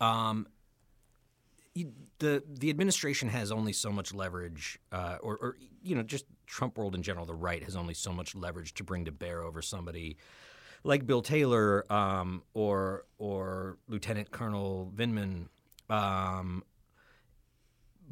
um, 0.00 0.46
the 2.18 2.42
the 2.48 2.70
administration 2.70 3.28
has 3.28 3.52
only 3.52 3.72
so 3.72 3.90
much 3.90 4.14
leverage, 4.14 4.78
uh, 4.92 5.16
or, 5.22 5.36
or, 5.36 5.56
you 5.82 5.94
know, 5.94 6.02
just 6.02 6.24
Trump 6.46 6.78
world 6.78 6.94
in 6.94 7.02
general, 7.02 7.26
the 7.26 7.34
right 7.34 7.62
has 7.62 7.76
only 7.76 7.94
so 7.94 8.12
much 8.12 8.34
leverage 8.34 8.74
to 8.74 8.84
bring 8.84 9.04
to 9.04 9.12
bear 9.12 9.42
over 9.42 9.60
somebody 9.60 10.16
like 10.84 11.06
Bill 11.06 11.22
Taylor 11.22 11.90
um, 11.92 12.42
or 12.54 13.04
or 13.18 13.78
Lieutenant 13.88 14.30
Colonel 14.30 14.92
Vindman. 14.94 15.48
Um, 15.90 16.64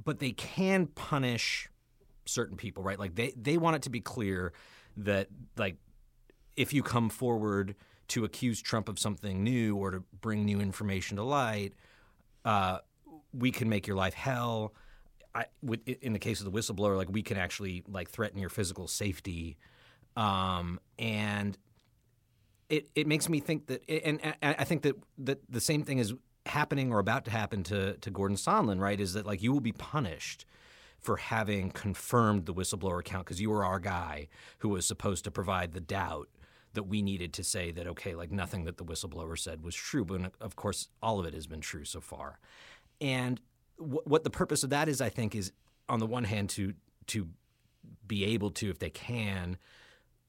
but 0.05 0.19
they 0.19 0.33
can 0.33 0.87
punish 0.87 1.69
certain 2.27 2.57
people, 2.57 2.83
right? 2.83 2.99
Like 2.99 3.15
they 3.15 3.33
they 3.37 3.57
want 3.57 3.77
it 3.77 3.83
to 3.83 3.91
be 3.91 4.01
clear 4.01 4.53
that 4.97 5.29
like 5.57 5.77
if 6.57 6.73
you 6.73 6.83
come 6.83 7.09
forward 7.09 7.75
to 8.09 8.25
accuse 8.25 8.61
Trump 8.61 8.89
of 8.89 8.99
something 8.99 9.43
new 9.43 9.77
or 9.77 9.91
to 9.91 10.03
bring 10.21 10.45
new 10.45 10.61
information 10.61 11.17
to 11.17 11.23
light, 11.23 11.73
uh, 12.45 12.79
we 13.33 13.51
can 13.51 13.69
make 13.69 13.87
your 13.87 13.97
life 13.97 14.15
hell. 14.15 14.75
I, 15.35 15.47
in 15.87 16.13
the 16.13 16.19
case 16.19 16.41
of 16.41 16.45
the 16.45 16.53
whistleblower, 16.53 16.97
like 16.97 17.09
we 17.11 17.23
can 17.23 17.37
actually 17.37 17.83
like 17.89 18.09
threaten 18.09 18.39
your 18.39 18.51
physical 18.51 18.87
safety, 18.87 19.57
um, 20.17 20.79
and 20.97 21.59
it 22.69 22.89
it 22.95 23.09
makes 23.09 23.29
me 23.29 23.41
think 23.41 23.67
that, 23.67 23.83
and, 23.89 24.21
and 24.23 24.57
I 24.59 24.63
think 24.63 24.83
that 24.83 24.95
that 25.19 25.41
the 25.49 25.61
same 25.61 25.83
thing 25.83 25.99
is 25.99 26.15
happening 26.47 26.93
or 26.93 27.01
about 27.01 27.25
to 27.25 27.33
happen 27.33 27.65
to 27.65 27.97
to 27.97 28.11
Gordon 28.11 28.37
Sondland, 28.37 28.79
right? 28.79 29.01
Is 29.01 29.15
that 29.15 29.27
like 29.27 29.43
you 29.43 29.53
will 29.53 29.61
be 29.61 29.73
punished 29.73 30.47
for 31.01 31.17
having 31.17 31.71
confirmed 31.71 32.47
the 32.47 32.55
whistleblower 32.55 33.01
account 33.01 33.27
because 33.27 33.41
you 33.41 33.51
were 33.51 33.65
our 33.65 33.79
guy 33.81 34.29
who 34.59 34.71
was 34.71 34.87
supposed 34.87 35.25
to 35.25 35.31
provide 35.31 35.73
the 35.73 35.81
doubt 35.81 36.29
that 36.75 36.85
we 36.85 37.03
needed 37.03 37.33
to 37.35 37.45
say 37.45 37.71
that 37.73 37.87
okay, 37.87 38.15
like 38.15 38.31
nothing 38.31 38.65
that 38.65 38.77
the 38.77 38.85
whistleblower 38.85 39.39
said 39.39 39.63
was 39.63 39.75
true, 39.75 40.05
but 40.05 40.33
of 40.41 40.57
course 40.57 40.89
all 41.03 41.19
of 41.19 41.27
it 41.27 41.35
has 41.35 41.47
been 41.47 41.61
true 41.61 41.85
so 41.85 42.01
far. 42.01 42.39
And 43.01 43.41
w- 43.79 44.03
what 44.05 44.25
the 44.25 44.31
purpose 44.31 44.63
of 44.63 44.71
that 44.71 44.89
is, 44.89 45.01
I 45.01 45.09
think, 45.09 45.35
is 45.35 45.53
on 45.89 46.01
the 46.01 46.07
one 46.07 46.25
hand 46.25 46.51
to 46.51 46.75
to 47.09 47.29
be 48.07 48.25
able 48.25 48.51
to, 48.51 48.71
if 48.71 48.79
they 48.79 48.91
can, 48.91 49.59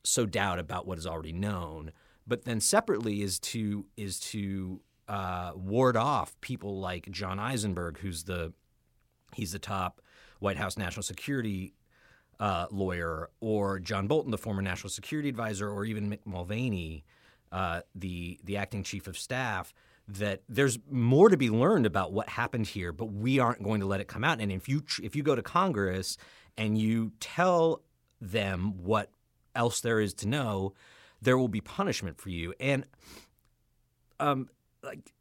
sow 0.03 0.25
doubt 0.25 0.60
about 0.60 0.86
what 0.86 0.97
is 0.97 1.08
already 1.08 1.31
known, 1.34 1.91
but 2.27 2.45
then 2.45 2.60
separately 2.60 3.21
is 3.21 3.39
to 3.39 3.86
is 3.97 4.19
to 4.19 4.81
uh, 5.08 5.51
ward 5.55 5.97
off 5.97 6.39
people 6.41 6.79
like 6.79 7.10
John 7.12 7.39
Eisenberg, 7.39 7.99
who's 7.99 8.23
the 8.23 8.53
he's 9.34 9.51
the 9.51 9.60
top 9.60 10.01
White 10.39 10.58
House 10.58 10.77
national 10.77 11.03
security 11.03 11.73
uh, 12.39 12.67
lawyer, 12.71 13.29
or 13.39 13.79
John 13.79 14.07
Bolton, 14.07 14.31
the 14.31 14.37
former 14.37 14.61
national 14.61 14.89
security 14.89 15.29
advisor, 15.29 15.69
or 15.69 15.85
even 15.85 16.09
Mick 16.09 16.25
Mulvaney, 16.25 17.03
uh, 17.51 17.81
the 17.93 18.39
the 18.43 18.57
acting 18.57 18.83
chief 18.83 19.07
of 19.07 19.17
staff. 19.17 19.73
That 20.07 20.43
there's 20.47 20.77
more 20.89 21.29
to 21.29 21.37
be 21.37 21.49
learned 21.49 21.87
about 21.87 22.13
what 22.13 22.29
happened 22.29 22.67
here, 22.67 22.91
but 22.91 23.07
we 23.07 23.39
aren't 23.39 23.63
going 23.63 23.79
to 23.79 23.87
let 23.87 24.01
it 24.01 24.07
come 24.07 24.23
out. 24.23 24.39
And 24.39 24.51
if 24.51 24.69
you 24.69 24.83
if 25.01 25.15
you 25.15 25.23
go 25.23 25.35
to 25.35 25.41
Congress 25.41 26.17
and 26.57 26.77
you 26.77 27.11
tell 27.19 27.81
them 28.21 28.83
what 28.83 29.09
else 29.55 29.81
there 29.81 29.99
is 29.99 30.13
to 30.15 30.27
know, 30.27 30.73
there 31.21 31.37
will 31.37 31.47
be 31.47 31.61
punishment 31.61 32.19
for 32.19 32.29
you. 32.29 32.53
And 32.59 32.85
um, 34.19 34.49
like 34.83 35.11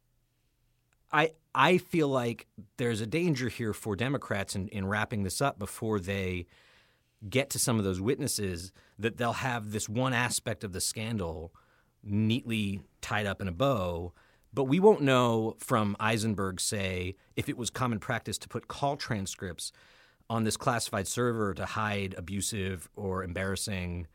I 1.11 1.31
I 1.53 1.77
feel 1.77 2.07
like 2.09 2.47
there's 2.77 3.01
a 3.01 3.07
danger 3.07 3.49
here 3.49 3.73
for 3.73 3.95
Democrats 3.95 4.55
in, 4.55 4.67
in 4.67 4.85
wrapping 4.85 5.23
this 5.23 5.41
up 5.41 5.57
before 5.57 5.99
they 5.99 6.45
get 7.29 7.49
to 7.51 7.59
some 7.59 7.77
of 7.77 7.83
those 7.83 8.01
witnesses 8.01 8.71
that 8.99 9.17
they'll 9.17 9.33
have 9.33 9.71
this 9.71 9.89
one 9.89 10.13
aspect 10.13 10.63
of 10.63 10.73
the 10.73 10.81
scandal 10.81 11.53
neatly 12.03 12.81
tied 13.01 13.25
up 13.25 13.41
in 13.41 13.47
a 13.47 13.51
bow. 13.51 14.13
But 14.53 14.65
we 14.65 14.79
won't 14.79 15.01
know 15.01 15.55
from 15.57 15.97
Eisenberg, 15.99 16.61
say, 16.61 17.15
if 17.35 17.49
it 17.49 17.57
was 17.57 17.69
common 17.69 17.99
practice 17.99 18.37
to 18.37 18.47
put 18.47 18.67
call 18.67 18.95
transcripts 18.95 19.71
on 20.29 20.43
this 20.43 20.57
classified 20.57 21.07
server 21.07 21.53
to 21.53 21.65
hide 21.65 22.15
abusive 22.17 22.89
or 22.95 23.23
embarrassing 23.23 24.07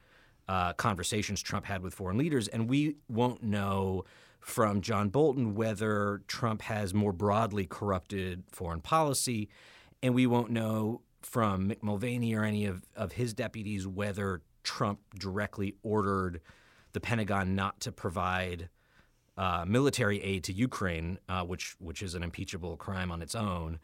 uh, 0.48 0.72
conversations 0.72 1.42
Trump 1.42 1.66
had 1.66 1.82
with 1.82 1.94
foreign 1.94 2.18
leaders. 2.18 2.48
And 2.48 2.68
we 2.68 2.96
won't 3.08 3.42
know 3.42 4.04
from 4.40 4.80
John 4.80 5.10
Bolton 5.10 5.54
whether 5.54 6.22
Trump 6.26 6.62
has 6.62 6.94
more 6.94 7.12
broadly 7.12 7.66
corrupted 7.66 8.44
foreign 8.50 8.80
policy. 8.80 9.48
And 10.02 10.14
we 10.14 10.26
won't 10.26 10.50
know 10.50 11.02
from 11.22 11.68
Mick 11.68 11.82
Mulvaney 11.82 12.34
or 12.34 12.44
any 12.44 12.66
of, 12.66 12.82
of 12.96 13.12
his 13.12 13.34
deputies 13.34 13.86
whether 13.86 14.42
Trump 14.62 15.00
directly 15.18 15.74
ordered 15.82 16.40
the 16.92 17.00
Pentagon 17.00 17.54
not 17.54 17.80
to 17.80 17.92
provide 17.92 18.68
uh, 19.36 19.64
military 19.66 20.22
aid 20.22 20.44
to 20.44 20.52
Ukraine, 20.52 21.18
uh, 21.28 21.42
which 21.44 21.74
which 21.78 22.02
is 22.02 22.14
an 22.14 22.22
impeachable 22.22 22.76
crime 22.76 23.10
on 23.10 23.22
its 23.22 23.34
own. 23.34 23.78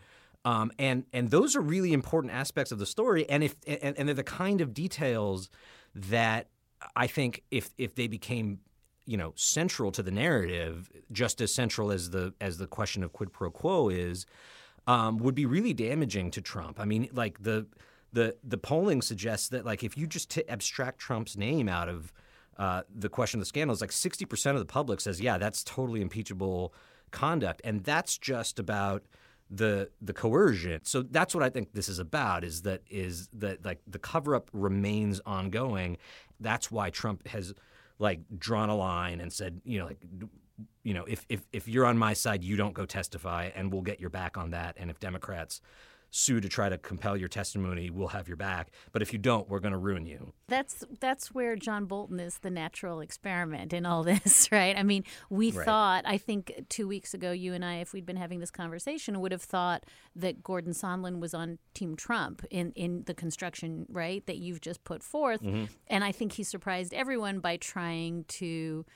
Um, 0.44 0.70
and 0.78 1.04
and 1.12 1.30
those 1.30 1.56
are 1.56 1.60
really 1.60 1.92
important 1.92 2.32
aspects 2.32 2.72
of 2.72 2.78
the 2.78 2.86
story. 2.86 3.28
And 3.28 3.42
if 3.42 3.56
and, 3.66 3.96
and 3.96 4.08
they're 4.08 4.14
the 4.14 4.22
kind 4.22 4.60
of 4.60 4.74
details 4.74 5.48
that 5.94 6.48
I 6.94 7.06
think 7.06 7.42
if 7.50 7.70
if 7.78 7.94
they 7.94 8.06
became 8.06 8.60
you 9.06 9.16
know 9.16 9.32
central 9.36 9.90
to 9.92 10.02
the 10.02 10.10
narrative, 10.10 10.90
just 11.10 11.40
as 11.40 11.54
central 11.54 11.90
as 11.90 12.10
the 12.10 12.34
as 12.40 12.58
the 12.58 12.66
question 12.66 13.02
of 13.02 13.12
quid 13.12 13.32
pro 13.32 13.50
quo 13.50 13.88
is, 13.88 14.26
um, 14.86 15.18
would 15.18 15.34
be 15.34 15.46
really 15.46 15.72
damaging 15.72 16.30
to 16.32 16.40
Trump. 16.40 16.78
I 16.80 16.84
mean, 16.84 17.08
like 17.12 17.42
the 17.42 17.66
the 18.12 18.36
the 18.42 18.58
polling 18.58 19.02
suggests 19.02 19.48
that 19.48 19.64
like 19.64 19.82
if 19.82 19.96
you 19.96 20.06
just 20.06 20.30
t- 20.30 20.48
abstract 20.48 20.98
Trump's 20.98 21.36
name 21.36 21.68
out 21.68 21.88
of 21.88 22.12
uh, 22.58 22.82
the 22.94 23.08
question 23.08 23.38
of 23.38 23.42
the 23.42 23.46
scandals, 23.46 23.80
like 23.80 23.92
sixty 23.92 24.24
percent 24.24 24.56
of 24.56 24.60
the 24.60 24.72
public 24.72 25.00
says, 25.00 25.20
yeah, 25.20 25.38
that's 25.38 25.62
totally 25.64 26.00
impeachable 26.00 26.72
conduct, 27.10 27.60
and 27.64 27.84
that's 27.84 28.16
just 28.18 28.58
about 28.58 29.04
the 29.50 29.90
the 30.00 30.12
coercion. 30.12 30.80
So 30.84 31.02
that's 31.02 31.34
what 31.34 31.44
I 31.44 31.50
think 31.50 31.72
this 31.72 31.88
is 31.88 31.98
about 31.98 32.44
is 32.44 32.62
that 32.62 32.82
is 32.88 33.28
that 33.34 33.64
like 33.64 33.80
the 33.86 33.98
cover 33.98 34.34
up 34.34 34.50
remains 34.52 35.20
ongoing. 35.26 35.98
That's 36.40 36.70
why 36.70 36.90
Trump 36.90 37.26
has 37.28 37.54
like 37.98 38.20
drawn 38.38 38.68
a 38.68 38.76
line 38.76 39.20
and 39.20 39.32
said, 39.32 39.60
you 39.64 39.78
know, 39.78 39.86
like 39.86 40.04
you 40.82 40.94
know, 40.94 41.04
if 41.04 41.24
if 41.28 41.42
if 41.52 41.68
you're 41.68 41.86
on 41.86 41.98
my 41.98 42.12
side, 42.12 42.42
you 42.42 42.56
don't 42.56 42.74
go 42.74 42.86
testify 42.86 43.50
and 43.54 43.72
we'll 43.72 43.82
get 43.82 44.00
your 44.00 44.10
back 44.10 44.36
on 44.36 44.50
that. 44.50 44.76
And 44.78 44.90
if 44.90 45.00
Democrats 45.00 45.60
sue 46.10 46.40
to 46.40 46.48
try 46.48 46.68
to 46.68 46.78
compel 46.78 47.16
your 47.16 47.28
testimony, 47.28 47.90
we'll 47.90 48.08
have 48.08 48.28
your 48.28 48.36
back. 48.36 48.70
But 48.92 49.02
if 49.02 49.12
you 49.12 49.18
don't, 49.18 49.48
we're 49.48 49.60
going 49.60 49.72
to 49.72 49.78
ruin 49.78 50.06
you. 50.06 50.32
That's 50.48 50.84
that's 51.00 51.34
where 51.34 51.56
John 51.56 51.86
Bolton 51.86 52.20
is 52.20 52.38
the 52.38 52.50
natural 52.50 53.00
experiment 53.00 53.72
in 53.72 53.84
all 53.84 54.02
this, 54.04 54.50
right? 54.50 54.76
I 54.76 54.82
mean, 54.82 55.04
we 55.28 55.50
right. 55.50 55.64
thought, 55.64 56.04
I 56.06 56.18
think 56.18 56.52
2 56.68 56.88
weeks 56.88 57.14
ago 57.14 57.32
you 57.32 57.52
and 57.52 57.64
I 57.64 57.76
if 57.76 57.92
we'd 57.92 58.06
been 58.06 58.16
having 58.16 58.40
this 58.40 58.50
conversation 58.50 59.20
would 59.20 59.32
have 59.32 59.42
thought 59.42 59.84
that 60.14 60.42
Gordon 60.42 60.72
Sondland 60.72 61.20
was 61.20 61.34
on 61.34 61.58
team 61.74 61.96
Trump 61.96 62.44
in 62.50 62.72
in 62.72 63.04
the 63.06 63.14
construction, 63.14 63.86
right, 63.88 64.24
that 64.26 64.38
you've 64.38 64.60
just 64.60 64.84
put 64.84 65.02
forth. 65.02 65.42
Mm-hmm. 65.42 65.64
And 65.88 66.04
I 66.04 66.12
think 66.12 66.32
he 66.32 66.44
surprised 66.44 66.94
everyone 66.94 67.40
by 67.40 67.56
trying 67.56 68.24
to 68.28 68.86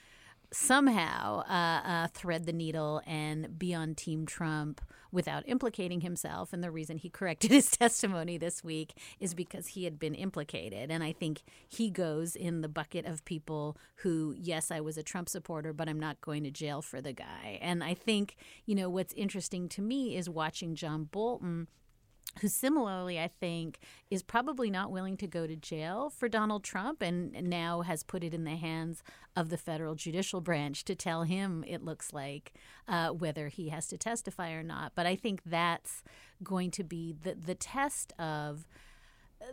somehow 0.52 1.40
uh, 1.48 1.88
uh, 1.88 2.06
thread 2.08 2.46
the 2.46 2.52
needle 2.52 3.02
and 3.06 3.58
be 3.58 3.74
on 3.74 3.94
Team 3.94 4.26
Trump 4.26 4.80
without 5.12 5.48
implicating 5.48 6.00
himself. 6.00 6.52
And 6.52 6.62
the 6.62 6.70
reason 6.70 6.98
he 6.98 7.08
corrected 7.08 7.50
his 7.50 7.70
testimony 7.70 8.38
this 8.38 8.62
week 8.62 8.94
is 9.18 9.34
because 9.34 9.68
he 9.68 9.84
had 9.84 9.98
been 9.98 10.14
implicated. 10.14 10.90
And 10.90 11.02
I 11.02 11.12
think 11.12 11.42
he 11.68 11.90
goes 11.90 12.36
in 12.36 12.60
the 12.60 12.68
bucket 12.68 13.06
of 13.06 13.24
people 13.24 13.76
who, 13.96 14.34
yes, 14.36 14.70
I 14.70 14.80
was 14.80 14.96
a 14.96 15.02
Trump 15.02 15.28
supporter, 15.28 15.72
but 15.72 15.88
I'm 15.88 16.00
not 16.00 16.20
going 16.20 16.44
to 16.44 16.50
jail 16.50 16.82
for 16.82 17.00
the 17.00 17.12
guy. 17.12 17.58
And 17.60 17.82
I 17.82 17.94
think, 17.94 18.36
you 18.66 18.74
know, 18.74 18.88
what's 18.88 19.12
interesting 19.14 19.68
to 19.70 19.82
me 19.82 20.16
is 20.16 20.28
watching 20.28 20.74
John 20.74 21.04
Bolton 21.04 21.68
who 22.40 22.48
similarly, 22.48 23.18
I 23.18 23.28
think, 23.28 23.80
is 24.10 24.22
probably 24.22 24.70
not 24.70 24.90
willing 24.90 25.16
to 25.18 25.26
go 25.26 25.46
to 25.46 25.56
jail 25.56 26.10
for 26.10 26.28
Donald 26.28 26.62
Trump 26.62 27.02
and 27.02 27.32
now 27.32 27.82
has 27.82 28.02
put 28.02 28.22
it 28.22 28.32
in 28.32 28.44
the 28.44 28.56
hands 28.56 29.02
of 29.36 29.48
the 29.48 29.58
federal 29.58 29.94
judicial 29.94 30.40
branch 30.40 30.84
to 30.84 30.94
tell 30.94 31.24
him, 31.24 31.64
it 31.66 31.82
looks 31.82 32.12
like, 32.12 32.52
uh, 32.88 33.08
whether 33.08 33.48
he 33.48 33.68
has 33.70 33.88
to 33.88 33.98
testify 33.98 34.52
or 34.52 34.62
not. 34.62 34.92
But 34.94 35.06
I 35.06 35.16
think 35.16 35.42
that's 35.44 36.02
going 36.42 36.70
to 36.72 36.84
be 36.84 37.14
the, 37.20 37.34
the 37.34 37.54
test 37.54 38.12
of 38.18 38.66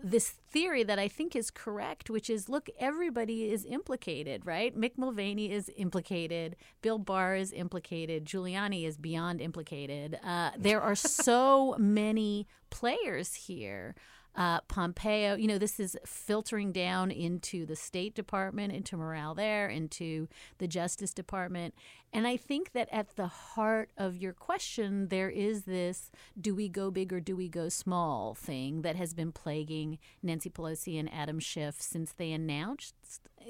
this 0.04 0.30
theory 0.30 0.84
that 0.84 1.00
I 1.00 1.08
think 1.08 1.36
is 1.36 1.52
correct, 1.52 2.10
which 2.10 2.30
is 2.30 2.50
look, 2.50 2.70
everybody 2.80 3.52
is 3.52 3.66
implicated, 3.66 4.46
right? 4.46 4.78
Mick 4.78 4.98
Mulvaney 4.98 5.52
is 5.52 5.72
implicated, 5.78 6.56
Bill 6.82 6.98
Barr 7.00 7.36
is 7.36 7.52
implicated, 7.52 8.26
Giuliani 8.26 8.86
is 8.86 8.98
beyond 8.98 9.42
implicated. 9.42 10.20
Uh, 10.24 10.52
there 10.58 10.82
are 10.82 10.96
so 10.96 11.76
many 11.78 12.48
players 12.70 13.34
here 13.34 13.96
uh, 14.38 14.62
Pompeo. 14.62 15.36
You 15.36 15.48
know, 15.48 15.58
this 15.58 15.80
is 15.80 15.98
filtering 16.06 16.72
down 16.72 17.10
into 17.10 17.66
the 17.66 17.76
State 17.76 18.14
Department, 18.14 18.72
into 18.72 18.96
morale 18.96 19.34
there, 19.34 19.68
into 19.68 20.28
the 20.60 20.68
Justice 20.68 21.14
Department. 21.14 21.74
And 22.14 22.26
I 22.26 22.38
think 22.38 22.72
that 22.72 22.88
at 22.92 23.16
the 23.16 23.28
heart 23.28 23.90
of 23.98 24.16
your 24.16 24.34
question, 24.34 25.10
there 25.10 25.30
is 25.30 25.64
this 25.64 26.12
do 26.40 26.56
we 26.56 26.70
go 26.70 26.90
big 26.92 27.12
or 27.12 27.20
do 27.20 27.36
we 27.36 27.50
go 27.50 27.68
small 27.68 28.34
thing 28.34 28.84
that 28.84 28.96
has 28.96 29.14
been 29.14 29.32
plaguing 29.32 29.98
Nancy 30.24 30.50
Pelosi 30.50 31.00
and 31.00 31.12
Adam 31.12 31.40
Schiff 31.40 31.82
since 31.82 32.14
they 32.14 32.32
announced 32.32 32.96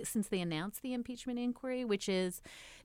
since 0.04 0.28
they 0.28 0.40
announced 0.40 0.82
the 0.82 0.94
impeachment 0.94 1.40
inquiry, 1.40 1.86
which 1.86 2.08
is 2.10 2.42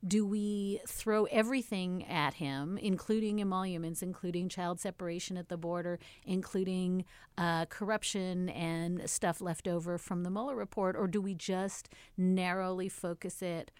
do 0.06 0.26
we 0.26 0.80
throw 0.86 1.24
everything 1.26 2.04
at 2.06 2.34
him, 2.34 2.78
including 2.78 3.40
emoluments, 3.40 4.02
including 4.02 4.48
child 4.48 4.80
separation 4.80 5.36
at 5.36 5.48
the 5.48 5.56
border, 5.56 5.98
including 6.24 7.04
uh, 7.38 7.66
corruption 7.66 8.48
and 8.48 9.08
stuff 9.08 9.40
left 9.40 9.68
over 9.68 9.98
from 9.98 10.22
the 10.22 10.30
Mueller 10.30 10.56
report, 10.56 10.96
or 10.96 11.06
do 11.06 11.20
we 11.20 11.34
just 11.34 11.88
narrowly 12.16 12.88
focus 12.88 13.42
it? 13.42 13.70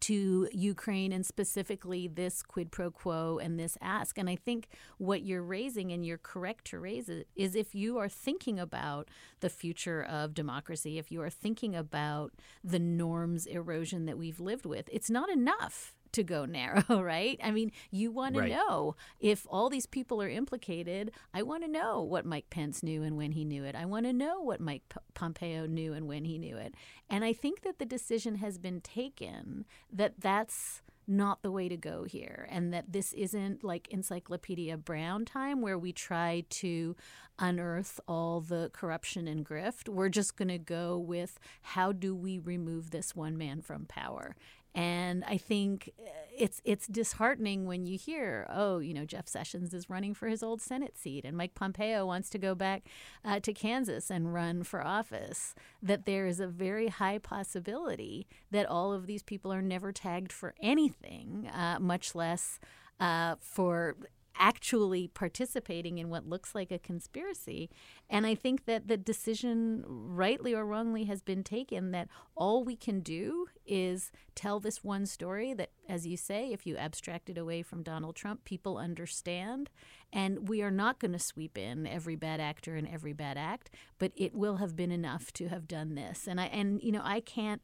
To 0.00 0.48
Ukraine 0.52 1.12
and 1.12 1.24
specifically 1.24 2.08
this 2.08 2.42
quid 2.42 2.70
pro 2.70 2.90
quo 2.90 3.38
and 3.38 3.58
this 3.58 3.78
ask. 3.80 4.18
And 4.18 4.28
I 4.28 4.36
think 4.36 4.68
what 4.98 5.22
you're 5.22 5.42
raising, 5.42 5.92
and 5.92 6.04
you're 6.04 6.18
correct 6.18 6.66
to 6.66 6.78
raise 6.78 7.08
it, 7.08 7.28
is 7.36 7.54
if 7.54 7.74
you 7.74 7.98
are 7.98 8.08
thinking 8.08 8.58
about 8.58 9.08
the 9.40 9.48
future 9.48 10.02
of 10.02 10.34
democracy, 10.34 10.98
if 10.98 11.10
you 11.12 11.22
are 11.22 11.30
thinking 11.30 11.74
about 11.74 12.32
the 12.64 12.78
norms 12.78 13.46
erosion 13.46 14.06
that 14.06 14.18
we've 14.18 14.40
lived 14.40 14.66
with, 14.66 14.88
it's 14.92 15.10
not 15.10 15.30
enough 15.30 15.94
to 16.12 16.22
go 16.22 16.44
narrow, 16.46 17.02
right? 17.02 17.38
I 17.42 17.50
mean, 17.50 17.72
you 17.90 18.10
want 18.10 18.36
right. 18.36 18.48
to 18.48 18.54
know 18.54 18.96
if 19.20 19.46
all 19.48 19.68
these 19.68 19.86
people 19.86 20.22
are 20.22 20.28
implicated. 20.28 21.12
I 21.32 21.42
want 21.42 21.64
to 21.64 21.70
know 21.70 22.02
what 22.02 22.24
Mike 22.24 22.50
Pence 22.50 22.82
knew 22.82 23.02
and 23.02 23.16
when 23.16 23.32
he 23.32 23.44
knew 23.44 23.64
it. 23.64 23.74
I 23.74 23.84
want 23.84 24.06
to 24.06 24.12
know 24.12 24.40
what 24.40 24.60
Mike 24.60 24.82
P- 24.88 24.98
Pompeo 25.14 25.66
knew 25.66 25.92
and 25.92 26.06
when 26.06 26.24
he 26.24 26.38
knew 26.38 26.56
it. 26.56 26.74
And 27.08 27.24
I 27.24 27.32
think 27.32 27.62
that 27.62 27.78
the 27.78 27.84
decision 27.84 28.36
has 28.36 28.58
been 28.58 28.80
taken 28.80 29.64
that 29.92 30.14
that's 30.20 30.82
not 31.06 31.42
the 31.42 31.50
way 31.50 31.68
to 31.68 31.76
go 31.76 32.04
here, 32.04 32.46
and 32.50 32.72
that 32.72 32.92
this 32.92 33.12
isn't 33.12 33.64
like 33.64 33.88
Encyclopedia 33.88 34.76
Brown 34.76 35.24
time 35.24 35.60
where 35.60 35.78
we 35.78 35.92
try 35.92 36.44
to 36.48 36.96
unearth 37.38 37.98
all 38.06 38.40
the 38.40 38.70
corruption 38.72 39.26
and 39.26 39.44
grift. 39.44 39.88
We're 39.88 40.08
just 40.08 40.36
going 40.36 40.48
to 40.48 40.58
go 40.58 40.96
with 40.98 41.38
how 41.62 41.92
do 41.92 42.14
we 42.14 42.38
remove 42.38 42.90
this 42.90 43.16
one 43.16 43.36
man 43.36 43.62
from 43.62 43.86
power? 43.86 44.36
And 44.74 45.22
I 45.26 45.36
think 45.36 45.90
uh, 46.00 46.10
it's 46.36 46.62
it's 46.64 46.86
disheartening 46.86 47.66
when 47.66 47.84
you 47.84 47.98
hear, 47.98 48.46
oh, 48.50 48.78
you 48.78 48.94
know, 48.94 49.04
Jeff 49.04 49.28
Sessions 49.28 49.74
is 49.74 49.90
running 49.90 50.14
for 50.14 50.28
his 50.28 50.42
old 50.42 50.62
Senate 50.62 50.96
seat, 50.96 51.24
and 51.24 51.36
Mike 51.36 51.54
Pompeo 51.54 52.06
wants 52.06 52.30
to 52.30 52.38
go 52.38 52.54
back 52.54 52.84
uh, 53.24 53.40
to 53.40 53.52
Kansas 53.52 54.10
and 54.10 54.32
run 54.32 54.62
for 54.62 54.84
office. 54.84 55.54
That 55.82 56.06
there 56.06 56.26
is 56.26 56.40
a 56.40 56.46
very 56.46 56.88
high 56.88 57.18
possibility 57.18 58.26
that 58.50 58.66
all 58.66 58.92
of 58.92 59.06
these 59.06 59.22
people 59.22 59.52
are 59.52 59.62
never 59.62 59.92
tagged 59.92 60.32
for 60.32 60.54
anything, 60.62 61.48
uh, 61.48 61.78
much 61.78 62.14
less 62.14 62.58
uh, 62.98 63.36
for 63.40 63.96
actually 64.36 65.08
participating 65.08 65.98
in 65.98 66.08
what 66.08 66.26
looks 66.26 66.54
like 66.54 66.70
a 66.70 66.78
conspiracy. 66.78 67.70
And 68.08 68.26
I 68.26 68.34
think 68.34 68.66
that 68.66 68.88
the 68.88 68.96
decision, 68.96 69.84
rightly 69.86 70.54
or 70.54 70.64
wrongly, 70.64 71.04
has 71.04 71.22
been 71.22 71.44
taken 71.44 71.90
that 71.92 72.08
all 72.36 72.64
we 72.64 72.76
can 72.76 73.00
do 73.00 73.46
is 73.66 74.10
tell 74.34 74.60
this 74.60 74.82
one 74.82 75.06
story 75.06 75.54
that, 75.54 75.70
as 75.88 76.06
you 76.06 76.16
say, 76.16 76.52
if 76.52 76.66
you 76.66 76.76
abstract 76.76 77.30
it 77.30 77.38
away 77.38 77.62
from 77.62 77.82
Donald 77.82 78.16
Trump, 78.16 78.44
people 78.44 78.78
understand. 78.78 79.70
And 80.12 80.48
we 80.48 80.62
are 80.62 80.70
not 80.70 80.98
going 80.98 81.12
to 81.12 81.18
sweep 81.18 81.56
in 81.56 81.86
every 81.86 82.16
bad 82.16 82.40
actor 82.40 82.74
and 82.74 82.88
every 82.88 83.12
bad 83.12 83.38
act, 83.38 83.70
but 83.98 84.12
it 84.16 84.34
will 84.34 84.56
have 84.56 84.76
been 84.76 84.92
enough 84.92 85.32
to 85.34 85.48
have 85.48 85.68
done 85.68 85.94
this. 85.94 86.26
And 86.26 86.40
I 86.40 86.46
and 86.46 86.82
you 86.82 86.92
know, 86.92 87.02
I 87.02 87.20
can't 87.20 87.62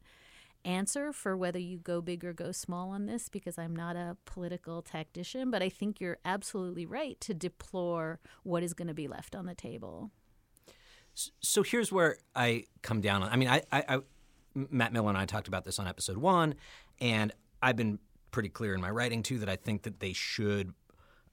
answer 0.65 1.13
for 1.13 1.35
whether 1.35 1.59
you 1.59 1.77
go 1.77 2.01
big 2.01 2.23
or 2.23 2.33
go 2.33 2.51
small 2.51 2.89
on 2.89 3.05
this 3.05 3.29
because 3.29 3.57
I'm 3.57 3.75
not 3.75 3.95
a 3.95 4.17
political 4.25 4.81
tactician, 4.81 5.51
but 5.51 5.61
I 5.61 5.69
think 5.69 5.99
you're 5.99 6.17
absolutely 6.25 6.85
right 6.85 7.19
to 7.21 7.33
deplore 7.33 8.19
what 8.43 8.63
is 8.63 8.73
going 8.73 8.87
to 8.87 8.93
be 8.93 9.07
left 9.07 9.35
on 9.35 9.45
the 9.45 9.55
table. 9.55 10.11
So 11.13 11.63
here's 11.63 11.91
where 11.91 12.17
I 12.35 12.65
come 12.81 13.01
down 13.01 13.23
on. 13.23 13.29
I 13.29 13.35
mean, 13.35 13.49
I, 13.49 13.61
I, 13.71 13.83
I 13.87 13.99
Matt 14.53 14.93
Miller 14.93 15.09
and 15.09 15.17
I 15.17 15.25
talked 15.25 15.47
about 15.47 15.65
this 15.65 15.79
on 15.79 15.87
episode 15.87 16.17
one, 16.17 16.55
and 16.99 17.31
I've 17.61 17.75
been 17.75 17.99
pretty 18.31 18.49
clear 18.49 18.73
in 18.73 18.81
my 18.81 18.89
writing 18.89 19.23
too 19.23 19.39
that 19.39 19.49
I 19.49 19.55
think 19.55 19.83
that 19.83 19.99
they 19.99 20.13
should 20.13 20.73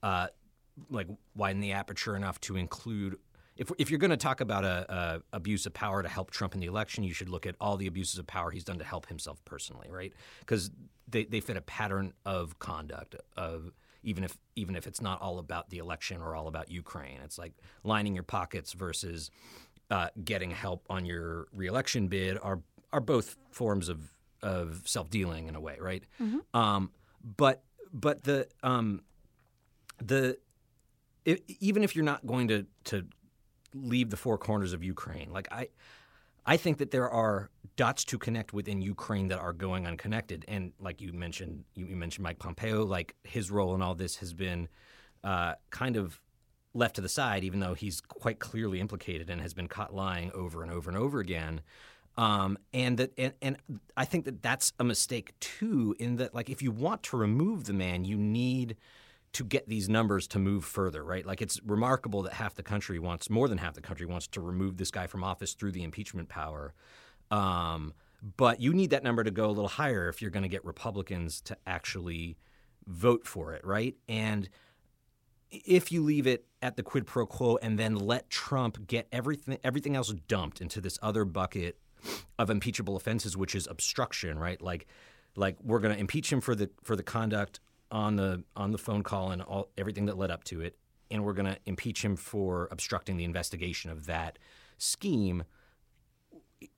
uh, 0.03 0.29
like 0.91 1.09
widen 1.35 1.61
the 1.61 1.73
aperture 1.73 2.17
enough 2.17 2.41
to 2.43 2.57
include 2.57 3.17
if, 3.57 3.71
if 3.79 3.91
you're 3.91 3.99
going 3.99 4.11
to 4.11 4.17
talk 4.17 4.41
about 4.41 4.65
a, 4.65 5.23
a, 5.33 5.37
abuse 5.37 5.67
of 5.67 5.75
power 5.75 6.03
to 6.03 6.09
help 6.09 6.31
Trump 6.31 6.55
in 6.55 6.61
the 6.61 6.67
election, 6.67 7.05
you 7.05 7.15
should 7.15 7.29
look 7.29 7.47
at 7.47 7.55
all 7.61 7.77
the 7.77 7.87
abuses 7.87 8.19
of 8.19 8.27
power 8.27 8.51
he's 8.51 8.65
done 8.65 8.79
to 8.79 8.85
help 8.85 9.07
himself 9.07 9.45
personally, 9.45 9.89
right? 9.91 10.13
Because 10.41 10.71
they, 11.09 11.25
they 11.25 11.41
fit 11.41 11.57
a 11.57 11.61
pattern 11.61 12.13
of 12.25 12.59
conduct 12.59 13.17
of 13.37 13.73
even 14.03 14.23
if 14.23 14.39
even 14.55 14.77
if 14.77 14.87
it's 14.87 15.01
not 15.01 15.21
all 15.21 15.39
about 15.39 15.69
the 15.69 15.79
election 15.79 16.23
or 16.23 16.37
all 16.37 16.47
about 16.47 16.71
Ukraine. 16.71 17.19
It's 17.25 17.39
like 17.39 17.53
lining 17.83 18.15
your 18.15 18.23
pockets 18.23 18.73
versus 18.73 19.31
uh, 19.91 20.09
getting 20.25 20.53
help 20.53 20.87
on 20.89 21.05
your 21.05 21.49
reelection 21.53 22.07
bid 22.07 22.39
are 22.41 22.61
are 22.93 23.01
both 23.01 23.37
forms 23.51 23.89
of 23.89 24.13
of 24.43 24.83
self 24.85 25.11
dealing 25.11 25.49
in 25.49 25.57
a 25.57 25.61
way, 25.61 25.77
right? 25.81 26.05
Mm-hmm. 26.23 26.39
Um, 26.59 26.93
but 27.37 27.65
but 27.93 28.23
the 28.23 28.47
um, 28.63 29.03
the 29.99 30.39
it, 31.25 31.43
even 31.61 31.83
if 31.83 31.97
you're 31.97 32.05
not 32.05 32.25
going 32.27 32.49
to 32.49 32.67
to 32.85 33.07
leave 33.83 34.11
the 34.11 34.17
four 34.17 34.39
corners 34.39 34.73
of 34.73 34.83
Ukraine. 34.83 35.33
Like 35.33 35.49
I, 35.53 35.69
I 36.45 36.57
think 36.57 36.79
that 36.79 36.91
there 36.91 37.11
are 37.11 37.51
dots 37.77 38.05
to 38.07 38.19
connect 38.19 38.53
within 38.53 38.81
Ukraine 38.81 39.29
that 39.29 39.39
are 39.39 39.53
going 39.53 39.87
unconnected. 39.87 40.45
And 40.49 40.73
like 40.79 41.01
you 41.01 41.13
mentioned, 41.13 41.65
you, 41.75 41.87
you 41.87 41.97
mentioned 41.97 42.23
Mike 42.23 42.39
Pompeo. 42.39 42.85
Like 42.85 43.15
his 43.25 43.51
role 43.51 43.75
in 43.75 43.83
all 43.83 43.95
this 43.95 44.17
has 44.17 44.33
been 44.33 44.69
uh, 45.25 45.55
kind 45.71 45.97
of 45.97 46.21
left 46.73 46.97
to 46.97 47.01
the 47.01 47.09
side, 47.09 47.43
even 47.43 47.61
though 47.61 47.75
he's 47.75 48.01
quite 48.01 48.39
clearly 48.39 48.81
implicated 48.81 49.29
and 49.31 49.41
has 49.41 49.55
been 49.55 49.67
caught 49.67 49.95
lying 49.95 50.31
over 50.33 50.63
and 50.63 50.71
over 50.71 50.91
and 50.91 50.99
over 50.99 51.21
again. 51.21 51.61
Um, 52.17 52.59
and 52.73 52.97
that, 52.99 53.13
and, 53.19 53.33
and 53.43 53.57
I 53.97 54.05
think 54.05 54.25
that 54.25 54.43
that's 54.43 54.73
a 54.79 54.85
mistake 54.85 55.33
too. 55.41 55.95
In 55.99 56.17
that, 56.17 56.35
like, 56.35 56.49
if 56.49 56.63
you 56.63 56.71
want 56.71 57.03
to 57.05 57.17
remove 57.17 57.65
the 57.65 57.73
man, 57.73 58.05
you 58.05 58.17
need 58.17 58.77
to 59.37 59.45
get 59.45 59.69
these 59.69 59.87
numbers 59.87 60.27
to 60.29 60.39
move 60.39 60.65
further, 60.65 61.05
right? 61.05 61.27
Like 61.27 61.43
it's 61.43 61.61
remarkable 61.63 62.23
that 62.23 62.33
half 62.33 62.55
the 62.55 62.63
country 62.63 62.99
wants, 62.99 63.29
more 63.29 63.49
than 63.49 63.59
half 63.59 63.75
the 63.75 63.83
country 63.83 64.07
wants 64.07 64.27
to 64.29 64.41
remove 64.41 64.79
this 64.79 64.91
guy 64.91 65.07
from 65.07 65.23
office 65.23 65.53
through 65.53 65.73
the 65.73 65.83
impeachment 65.83 66.31
power. 66.31 66.73
Um, 67.31 67.93
but 68.39 68.63
you 68.63 68.73
need 68.73 68.91
that 68.91 69.05
number 69.05 69.23
to 69.23 69.31
go 69.31 69.45
a 69.45 69.53
little 69.53 69.69
higher 69.69 70.09
if 70.09 70.23
you're 70.23 70.31
going 70.31 70.45
to 70.45 70.49
get 70.49 70.65
Republicans 70.65 71.43
to 71.43 71.57
actually 71.67 72.39
vote 72.87 73.27
for 73.27 73.53
it, 73.53 73.63
right? 73.63 73.95
And 74.09 74.49
if 75.51 75.93
you 75.93 76.03
leave 76.03 76.27
it 76.27 76.47
at 76.63 76.77
the 76.77 76.83
quid 76.83 77.07
pro 77.07 77.27
quo 77.27 77.59
and 77.61 77.79
then 77.79 77.95
let 77.95 78.31
Trump 78.31 78.87
get 78.87 79.07
everything 79.13 79.59
everything 79.63 79.95
else 79.95 80.15
dumped 80.29 80.63
into 80.63 80.81
this 80.81 80.99
other 81.03 81.27
bucket 81.27 81.79
of 82.39 82.49
impeachable 82.49 82.97
offenses, 82.97 83.37
which 83.37 83.55
is 83.55 83.67
obstruction, 83.67 84.39
right? 84.39 84.63
Like 84.63 84.87
like 85.37 85.59
we're 85.63 85.81
going 85.81 85.93
to 85.95 86.01
impeach 86.01 86.33
him 86.33 86.41
for 86.41 86.55
the 86.55 86.71
for 86.83 86.97
the 86.97 87.03
conduct 87.03 87.61
on 87.91 88.17
the 88.17 88.43
on 88.57 88.73
the 88.73 88.79
phone 88.79 89.03
call 89.03 89.31
and 89.31 89.43
all 89.43 89.69
everything 89.79 90.07
that 90.07 90.19
led 90.19 90.31
up 90.31 90.45
to 90.45 90.61
it, 90.61 90.77
and 91.11 91.25
we're 91.25 91.33
going 91.33 91.47
to 91.47 91.59
impeach 91.67 92.05
him 92.05 92.17
for 92.17 92.69
obstructing 92.71 93.17
the 93.17 93.25
investigation 93.25 93.91
of 93.91 94.07
that 94.07 94.39
scheme. 94.79 95.45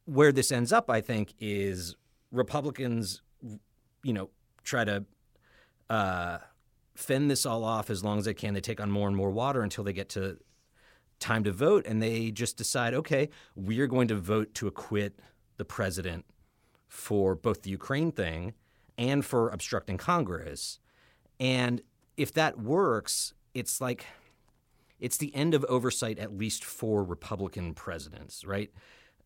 Where 0.04 0.32
this 0.32 0.50
ends 0.50 0.72
up, 0.72 0.90
I 0.90 1.00
think, 1.00 1.34
is 1.38 1.94
Republicans, 2.32 3.22
you 4.02 4.12
know, 4.12 4.30
try 4.64 4.84
to 4.84 5.04
uh, 5.88 6.38
fend 6.94 7.30
this 7.30 7.46
all 7.46 7.64
off 7.64 7.90
as 7.90 8.02
long 8.02 8.18
as 8.18 8.24
they 8.24 8.34
can. 8.34 8.54
They 8.54 8.60
take 8.60 8.80
on 8.80 8.90
more 8.90 9.06
and 9.06 9.16
more 9.16 9.30
water 9.30 9.62
until 9.62 9.84
they 9.84 9.92
get 9.92 10.08
to 10.10 10.38
time 11.20 11.44
to 11.44 11.52
vote, 11.52 11.86
and 11.86 12.02
they 12.02 12.30
just 12.30 12.56
decide, 12.56 12.94
okay, 12.94 13.28
we 13.54 13.80
are 13.80 13.86
going 13.86 14.08
to 14.08 14.14
vote 14.14 14.54
to 14.54 14.66
acquit 14.66 15.18
the 15.56 15.64
president 15.64 16.24
for 16.86 17.34
both 17.34 17.62
the 17.62 17.70
Ukraine 17.70 18.12
thing 18.12 18.54
and 18.96 19.24
for 19.24 19.50
obstructing 19.50 19.96
Congress. 19.96 20.80
And 21.40 21.82
if 22.16 22.32
that 22.34 22.58
works, 22.58 23.34
it's 23.54 23.80
like 23.80 24.06
it's 25.00 25.16
the 25.16 25.34
end 25.34 25.54
of 25.54 25.64
oversight, 25.68 26.18
at 26.18 26.36
least 26.36 26.64
for 26.64 27.04
Republican 27.04 27.74
presidents, 27.74 28.44
right? 28.44 28.70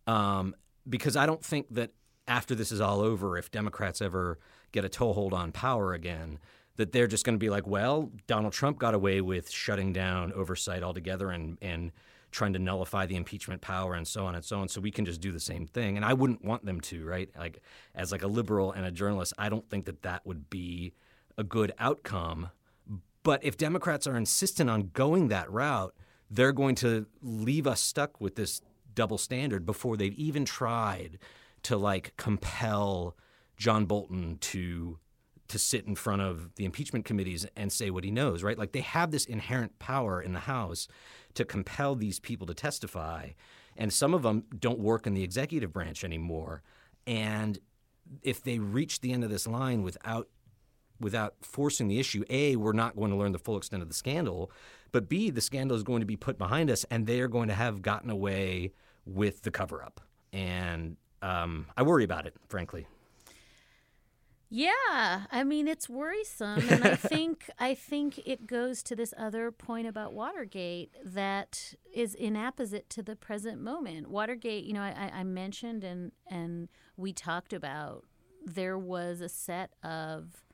Um, 0.07 0.55
because 0.89 1.17
I 1.17 1.27
don't 1.27 1.45
think 1.45 1.67
that 1.71 1.91
after 2.29 2.55
this 2.55 2.73
is 2.73 2.81
all 2.81 3.01
over, 3.01 3.39
if 3.39 3.51
Democrats 3.51 4.03
ever 4.03 4.39
get 4.73 4.85
a 4.85 4.89
toehold 4.89 5.33
on 5.33 5.53
power 5.53 5.95
again, 5.95 6.39
that 6.77 6.93
they're 6.93 7.07
just 7.07 7.25
going 7.25 7.35
to 7.35 7.39
be 7.39 7.51
like, 7.51 7.67
well, 7.67 8.11
Donald 8.27 8.53
Trump 8.53 8.79
got 8.79 8.95
away 8.95 9.21
with 9.21 9.51
shutting 9.51 9.93
down 9.93 10.33
oversight 10.33 10.83
altogether 10.83 11.31
and 11.31 11.59
and 11.61 11.93
trying 12.31 12.55
to 12.55 12.59
nullify 12.59 13.05
the 13.05 13.15
impeachment 13.15 13.61
power 13.61 13.93
and 13.93 14.09
so 14.09 14.25
on 14.25 14.35
and 14.35 14.43
so 14.43 14.59
on. 14.59 14.67
So 14.67 14.81
we 14.81 14.91
can 14.91 15.05
just 15.05 15.21
do 15.21 15.33
the 15.33 15.41
same 15.41 15.67
thing. 15.67 15.97
And 15.97 16.05
I 16.05 16.15
wouldn't 16.15 16.43
want 16.43 16.65
them 16.65 16.81
to, 16.81 17.05
right? 17.05 17.29
Like 17.39 17.61
as 17.95 18.11
like 18.11 18.23
a 18.23 18.27
liberal 18.27 18.73
and 18.73 18.87
a 18.87 18.91
journalist, 18.91 19.35
I 19.37 19.51
don't 19.51 19.69
think 19.69 19.85
that 19.85 20.03
that 20.03 20.27
would 20.27 20.49
be 20.49 20.95
a 21.37 21.45
good 21.45 21.73
outcome. 21.79 22.51
But 23.23 23.45
if 23.45 23.57
Democrats 23.57 24.07
are 24.07 24.17
insistent 24.17 24.69
on 24.69 24.91
going 24.93 25.29
that 25.29 25.51
route, 25.51 25.95
they're 26.31 26.53
going 26.53 26.75
to 26.77 27.07
leave 27.21 27.67
us 27.67 27.81
stuck 27.81 28.21
with 28.21 28.37
this 28.37 28.61
double 28.95 29.19
standard 29.19 29.65
before 29.65 29.97
they've 29.97 30.15
even 30.15 30.45
tried 30.45 31.19
to 31.63 31.77
like 31.77 32.15
compel 32.17 33.17
John 33.57 33.87
Bolton 33.87 34.39
to 34.39 34.99
to 35.49 35.59
sit 35.59 35.87
in 35.87 35.95
front 35.95 36.23
of 36.23 36.55
the 36.55 36.65
impeachment 36.65 37.05
committees 37.05 37.47
and 37.57 37.71
say 37.71 37.91
what 37.91 38.05
he 38.05 38.11
knows, 38.11 38.43
right? 38.43 38.59
Like 38.59 38.73
they 38.73 38.81
have 38.81 39.11
this 39.11 39.27
inherent 39.27 39.79
power 39.79 40.21
in 40.23 40.33
the 40.33 40.41
House 40.41 40.89
to 41.35 41.45
compel 41.45 41.95
these 41.95 42.19
people 42.19 42.47
to 42.47 42.55
testify, 42.55 43.31
and 43.77 43.93
some 43.93 44.15
of 44.15 44.23
them 44.23 44.45
don't 44.59 44.79
work 44.79 45.07
in 45.07 45.13
the 45.13 45.23
executive 45.23 45.71
branch 45.71 46.05
anymore. 46.05 46.63
And 47.07 47.59
if 48.23 48.43
they 48.43 48.59
reach 48.59 49.01
the 49.01 49.13
end 49.13 49.25
of 49.25 49.31
this 49.31 49.47
line 49.47 49.83
without 49.83 50.29
without 51.03 51.35
forcing 51.43 51.89
the 51.89 51.99
issue, 51.99 52.25
A, 52.31 52.57
we're 52.57 52.73
not 52.73 52.97
going 52.97 53.11
to 53.11 53.17
learn 53.17 53.33
the 53.33 53.39
full 53.39 53.57
extent 53.57 53.83
of 53.83 53.89
the 53.89 53.95
scandal, 53.95 54.51
but 54.91 55.09
B, 55.09 55.31
the 55.31 55.41
scandal 55.41 55.77
is 55.77 55.83
going 55.83 56.01
to 56.01 56.07
be 56.07 56.17
put 56.17 56.39
behind 56.39 56.71
us 56.71 56.85
and 56.91 57.07
they 57.07 57.21
are 57.21 57.29
going 57.29 57.49
to 57.49 57.55
have 57.55 57.83
gotten 57.83 58.11
away 58.11 58.73
with 59.05 59.43
the 59.43 59.51
cover 59.51 59.83
up. 59.83 60.01
And 60.33 60.97
um, 61.21 61.67
I 61.77 61.83
worry 61.83 62.05
about 62.05 62.27
it, 62.27 62.35
frankly. 62.49 62.87
Yeah, 64.55 65.23
I 65.31 65.45
mean 65.45 65.67
it's 65.67 65.89
worrisome, 65.89 66.69
and 66.69 66.85
I 66.85 66.95
think 66.95 67.49
I 67.59 67.75
think 67.75 68.21
it 68.27 68.47
goes 68.47 68.83
to 68.83 68.95
this 68.95 69.15
other 69.17 69.51
point 69.51 69.87
about 69.87 70.13
Watergate 70.13 70.95
that 71.03 71.73
is 71.91 72.15
inapposite 72.15 72.91
to 72.91 73.03
the 73.03 73.17
present 73.17 73.63
moment. 73.63 74.11
Watergate, 74.11 74.65
you 74.65 74.75
know, 74.75 74.83
I, 74.83 75.11
I 75.15 75.25
mentioned 75.25 75.85
and 75.85 76.13
and 76.31 76.69
we 76.99 77.15
talked 77.15 77.55
about 77.55 78.05
there 78.45 78.79
was 78.79 79.23
a 79.23 79.29
set 79.31 79.71
of 79.83 80.45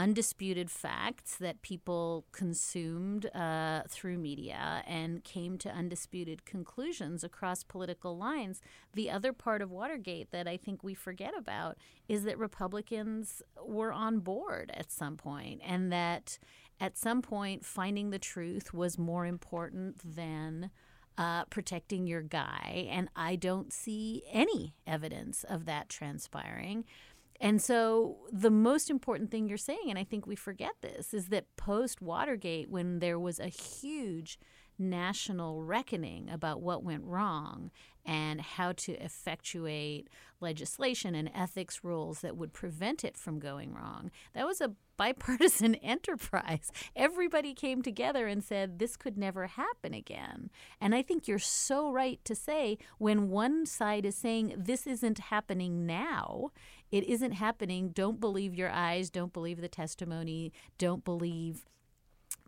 undisputed 0.00 0.70
facts 0.70 1.36
that 1.36 1.60
people 1.60 2.24
consumed 2.32 3.26
uh, 3.34 3.82
through 3.86 4.16
media 4.16 4.82
and 4.86 5.22
came 5.24 5.58
to 5.58 5.68
undisputed 5.68 6.46
conclusions 6.46 7.22
across 7.22 7.62
political 7.62 8.16
lines. 8.16 8.62
The 8.94 9.10
other 9.10 9.34
part 9.34 9.60
of 9.60 9.70
Watergate 9.70 10.30
that 10.30 10.48
I 10.48 10.56
think 10.56 10.82
we 10.82 10.94
forget 10.94 11.34
about 11.36 11.76
is 12.08 12.24
that 12.24 12.38
Republicans 12.38 13.42
were 13.62 13.92
on 13.92 14.20
board 14.20 14.72
at 14.72 14.90
some 14.90 15.18
point, 15.18 15.60
and 15.62 15.92
that 15.92 16.38
at 16.80 16.96
some 16.96 17.20
point 17.20 17.66
finding 17.66 18.08
the 18.08 18.18
truth 18.18 18.72
was 18.72 18.98
more 18.98 19.26
important 19.26 20.16
than. 20.16 20.70
Uh, 21.18 21.44
protecting 21.50 22.06
your 22.06 22.22
guy, 22.22 22.88
and 22.90 23.10
I 23.14 23.36
don't 23.36 23.74
see 23.74 24.22
any 24.32 24.74
evidence 24.86 25.44
of 25.44 25.66
that 25.66 25.90
transpiring. 25.90 26.86
And 27.40 27.62
so, 27.62 28.18
the 28.30 28.50
most 28.50 28.90
important 28.90 29.30
thing 29.30 29.48
you're 29.48 29.56
saying, 29.56 29.88
and 29.88 29.98
I 29.98 30.04
think 30.04 30.26
we 30.26 30.36
forget 30.36 30.72
this, 30.82 31.14
is 31.14 31.28
that 31.28 31.56
post 31.56 32.02
Watergate, 32.02 32.68
when 32.68 32.98
there 32.98 33.18
was 33.18 33.40
a 33.40 33.48
huge 33.48 34.38
national 34.78 35.62
reckoning 35.62 36.28
about 36.30 36.60
what 36.60 36.82
went 36.82 37.04
wrong 37.04 37.70
and 38.04 38.40
how 38.40 38.72
to 38.72 38.92
effectuate 39.02 40.08
legislation 40.40 41.14
and 41.14 41.30
ethics 41.34 41.84
rules 41.84 42.20
that 42.20 42.36
would 42.36 42.52
prevent 42.52 43.04
it 43.04 43.16
from 43.16 43.38
going 43.38 43.74
wrong. 43.74 44.10
That 44.34 44.46
was 44.46 44.60
a 44.60 44.72
bipartisan 44.96 45.74
enterprise. 45.82 46.70
Everybody 46.96 47.54
came 47.54 47.82
together 47.82 48.26
and 48.26 48.42
said 48.42 48.78
this 48.78 48.96
could 48.96 49.16
never 49.16 49.46
happen 49.46 49.94
again. 49.94 50.50
And 50.80 50.94
I 50.94 51.02
think 51.02 51.28
you're 51.28 51.38
so 51.38 51.90
right 51.90 52.20
to 52.24 52.34
say 52.34 52.78
when 52.98 53.28
one 53.28 53.66
side 53.66 54.06
is 54.06 54.14
saying 54.14 54.54
this 54.56 54.86
isn't 54.86 55.18
happening 55.18 55.86
now, 55.86 56.50
it 56.90 57.04
isn't 57.04 57.32
happening. 57.32 57.90
Don't 57.90 58.20
believe 58.20 58.54
your 58.54 58.70
eyes, 58.70 59.10
don't 59.10 59.32
believe 59.32 59.60
the 59.60 59.68
testimony, 59.68 60.52
don't 60.78 61.04
believe 61.04 61.64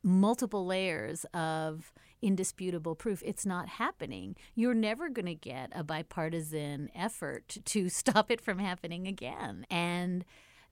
multiple 0.03 0.67
layers 0.67 1.25
of 1.33 1.93
indisputable 2.21 2.95
proof. 2.95 3.23
It's 3.25 3.45
not 3.47 3.69
happening. 3.69 4.37
You're 4.55 4.75
never 4.75 5.09
going 5.09 5.27
to 5.27 5.35
get 5.35 5.71
a 5.75 5.83
bipartisan 5.83 6.91
effort 6.95 7.57
to 7.65 7.89
stop 8.01 8.31
it 8.31 8.41
from 8.41 8.59
happening 8.59 9.07
again. 9.07 9.67
And 9.71 10.25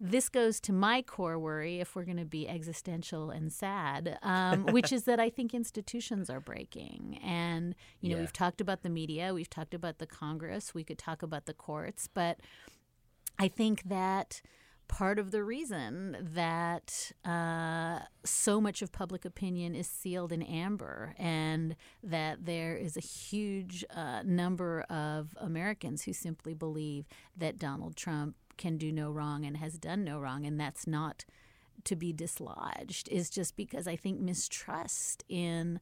this 0.02 0.30
goes 0.30 0.60
to 0.60 0.72
my 0.72 1.02
core 1.02 1.38
worry, 1.38 1.78
if 1.80 1.94
we're 1.94 2.04
going 2.06 2.16
to 2.16 2.24
be 2.24 2.48
existential 2.48 3.30
and 3.30 3.52
sad, 3.52 4.18
um, 4.22 4.64
which 4.72 4.92
is 4.92 5.04
that 5.04 5.20
I 5.20 5.28
think 5.28 5.52
institutions 5.52 6.30
are 6.30 6.40
breaking. 6.40 7.18
And, 7.22 7.74
you 8.00 8.08
know, 8.08 8.14
Yeah. 8.16 8.22
we've 8.22 8.32
talked 8.32 8.60
about 8.62 8.82
the 8.82 8.88
media, 8.88 9.34
we've 9.34 9.50
talked 9.50 9.74
about 9.74 9.98
the 9.98 10.06
Congress, 10.06 10.72
we 10.72 10.84
could 10.84 10.98
talk 10.98 11.22
about 11.22 11.44
the 11.44 11.52
courts, 11.52 12.08
but 12.12 12.40
I 13.38 13.48
think 13.48 13.82
that 13.90 14.40
part 14.90 15.20
of 15.20 15.30
the 15.30 15.44
reason 15.44 16.16
that 16.20 17.12
uh, 17.24 18.00
so 18.24 18.60
much 18.60 18.82
of 18.82 18.90
public 18.90 19.24
opinion 19.24 19.72
is 19.72 19.86
sealed 19.86 20.32
in 20.32 20.42
amber 20.42 21.14
and 21.16 21.76
that 22.02 22.44
there 22.44 22.76
is 22.76 22.96
a 22.96 23.00
huge 23.00 23.84
uh, 23.94 24.20
number 24.24 24.80
of 24.90 25.36
Americans 25.40 26.02
who 26.02 26.12
simply 26.12 26.54
believe 26.54 27.06
that 27.36 27.56
Donald 27.56 27.94
Trump 27.94 28.34
can 28.58 28.76
do 28.78 28.90
no 28.90 29.12
wrong 29.12 29.46
and 29.46 29.58
has 29.58 29.78
done 29.78 30.02
no 30.02 30.18
wrong, 30.18 30.44
and 30.44 30.58
that's 30.60 30.88
not 30.88 31.24
to 31.84 31.94
be 31.94 32.12
dislodged, 32.12 33.08
is 33.10 33.30
just 33.30 33.54
because 33.56 33.86
I 33.86 33.94
think 33.94 34.18
mistrust 34.18 35.22
in 35.28 35.78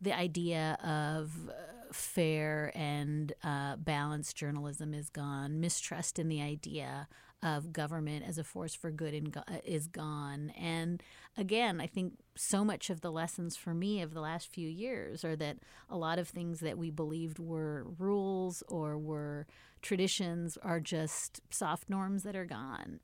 the 0.00 0.12
idea 0.12 0.76
of 0.82 1.48
uh, 1.48 1.92
fair 1.92 2.72
and 2.74 3.32
uh, 3.44 3.76
balanced 3.76 4.36
journalism 4.36 4.92
is 4.92 5.10
gone. 5.10 5.60
Mistrust 5.60 6.18
in 6.18 6.28
the 6.28 6.42
idea 6.42 7.08
of 7.42 7.72
government 7.72 8.24
as 8.26 8.38
a 8.38 8.44
force 8.44 8.74
for 8.74 8.90
good 8.90 9.36
uh, 9.36 9.42
is 9.64 9.86
gone. 9.86 10.50
And 10.58 11.02
again, 11.36 11.80
I 11.80 11.86
think 11.86 12.14
so 12.36 12.64
much 12.64 12.90
of 12.90 13.00
the 13.00 13.12
lessons 13.12 13.56
for 13.56 13.74
me 13.74 14.02
of 14.02 14.12
the 14.12 14.20
last 14.20 14.52
few 14.52 14.68
years 14.68 15.24
are 15.24 15.36
that 15.36 15.58
a 15.88 15.96
lot 15.96 16.18
of 16.18 16.28
things 16.28 16.60
that 16.60 16.78
we 16.78 16.90
believed 16.90 17.38
were 17.38 17.86
rules 17.98 18.62
or 18.68 18.98
were 18.98 19.46
traditions 19.82 20.58
are 20.62 20.80
just 20.80 21.40
soft 21.50 21.88
norms 21.88 22.24
that 22.24 22.34
are 22.34 22.44
gone. 22.44 23.00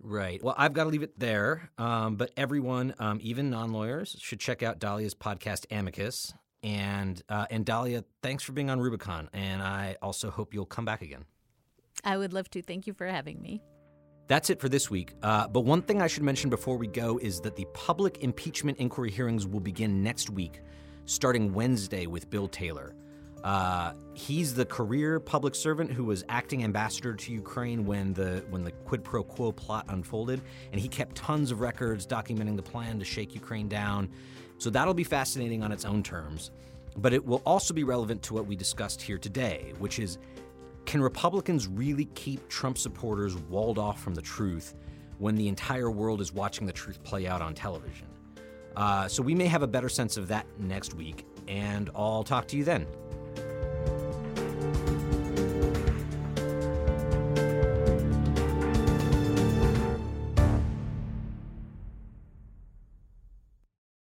Right. 0.00 0.42
Well, 0.42 0.54
I've 0.58 0.72
got 0.72 0.84
to 0.84 0.90
leave 0.90 1.02
it 1.02 1.18
there. 1.18 1.70
Um, 1.78 2.16
but 2.16 2.30
everyone, 2.36 2.94
um, 2.98 3.18
even 3.22 3.50
non 3.50 3.72
lawyers, 3.72 4.16
should 4.20 4.40
check 4.40 4.62
out 4.62 4.78
Dahlia's 4.78 5.14
podcast, 5.14 5.64
Amicus. 5.70 6.34
And 6.62 7.22
uh, 7.28 7.46
and 7.50 7.64
Dahlia, 7.64 8.04
thanks 8.22 8.42
for 8.42 8.52
being 8.52 8.68
on 8.68 8.80
Rubicon. 8.80 9.30
And 9.32 9.62
I 9.62 9.96
also 10.02 10.30
hope 10.30 10.52
you'll 10.52 10.66
come 10.66 10.84
back 10.84 11.00
again. 11.00 11.24
I 12.04 12.16
would 12.16 12.32
love 12.32 12.50
to. 12.50 12.62
Thank 12.62 12.86
you 12.86 12.92
for 12.92 13.06
having 13.06 13.40
me. 13.40 13.62
That's 14.28 14.50
it 14.50 14.60
for 14.60 14.68
this 14.68 14.90
week. 14.90 15.14
Uh, 15.22 15.46
but 15.46 15.60
one 15.60 15.82
thing 15.82 16.02
I 16.02 16.08
should 16.08 16.24
mention 16.24 16.50
before 16.50 16.76
we 16.76 16.88
go 16.88 17.18
is 17.18 17.40
that 17.40 17.54
the 17.54 17.66
public 17.74 18.24
impeachment 18.24 18.78
inquiry 18.78 19.10
hearings 19.10 19.46
will 19.46 19.60
begin 19.60 20.02
next 20.02 20.30
week, 20.30 20.60
starting 21.04 21.52
Wednesday 21.52 22.06
with 22.06 22.28
Bill 22.28 22.48
Taylor. 22.48 22.94
Uh, 23.44 23.92
he's 24.14 24.52
the 24.54 24.64
career 24.64 25.20
public 25.20 25.54
servant 25.54 25.92
who 25.92 26.04
was 26.04 26.24
acting 26.28 26.64
ambassador 26.64 27.14
to 27.14 27.32
Ukraine 27.32 27.86
when 27.86 28.12
the 28.14 28.44
when 28.50 28.64
the 28.64 28.72
quid 28.72 29.04
pro 29.04 29.22
quo 29.22 29.52
plot 29.52 29.84
unfolded, 29.88 30.40
and 30.72 30.80
he 30.80 30.88
kept 30.88 31.14
tons 31.14 31.52
of 31.52 31.60
records 31.60 32.04
documenting 32.04 32.56
the 32.56 32.62
plan 32.62 32.98
to 32.98 33.04
shake 33.04 33.32
Ukraine 33.32 33.68
down. 33.68 34.08
So 34.58 34.70
that'll 34.70 34.94
be 34.94 35.04
fascinating 35.04 35.62
on 35.62 35.70
its 35.70 35.84
own 35.84 36.02
terms. 36.02 36.50
But 36.96 37.12
it 37.12 37.24
will 37.24 37.42
also 37.46 37.72
be 37.74 37.84
relevant 37.84 38.22
to 38.24 38.34
what 38.34 38.46
we 38.46 38.56
discussed 38.56 39.00
here 39.00 39.18
today, 39.18 39.74
which 39.78 40.00
is 40.00 40.18
can 40.86 41.02
Republicans 41.02 41.66
really 41.66 42.06
keep 42.14 42.48
Trump 42.48 42.78
supporters 42.78 43.36
walled 43.36 43.78
off 43.78 44.00
from 44.00 44.14
the 44.14 44.22
truth 44.22 44.74
when 45.18 45.34
the 45.34 45.48
entire 45.48 45.90
world 45.90 46.20
is 46.20 46.32
watching 46.32 46.66
the 46.66 46.72
truth 46.72 47.02
play 47.02 47.26
out 47.26 47.42
on 47.42 47.54
television? 47.54 48.06
Uh, 48.76 49.08
so 49.08 49.22
we 49.22 49.34
may 49.34 49.46
have 49.46 49.62
a 49.62 49.66
better 49.66 49.88
sense 49.88 50.16
of 50.16 50.28
that 50.28 50.46
next 50.58 50.94
week, 50.94 51.26
and 51.48 51.90
I'll 51.94 52.22
talk 52.22 52.46
to 52.48 52.56
you 52.56 52.64
then. 52.64 52.86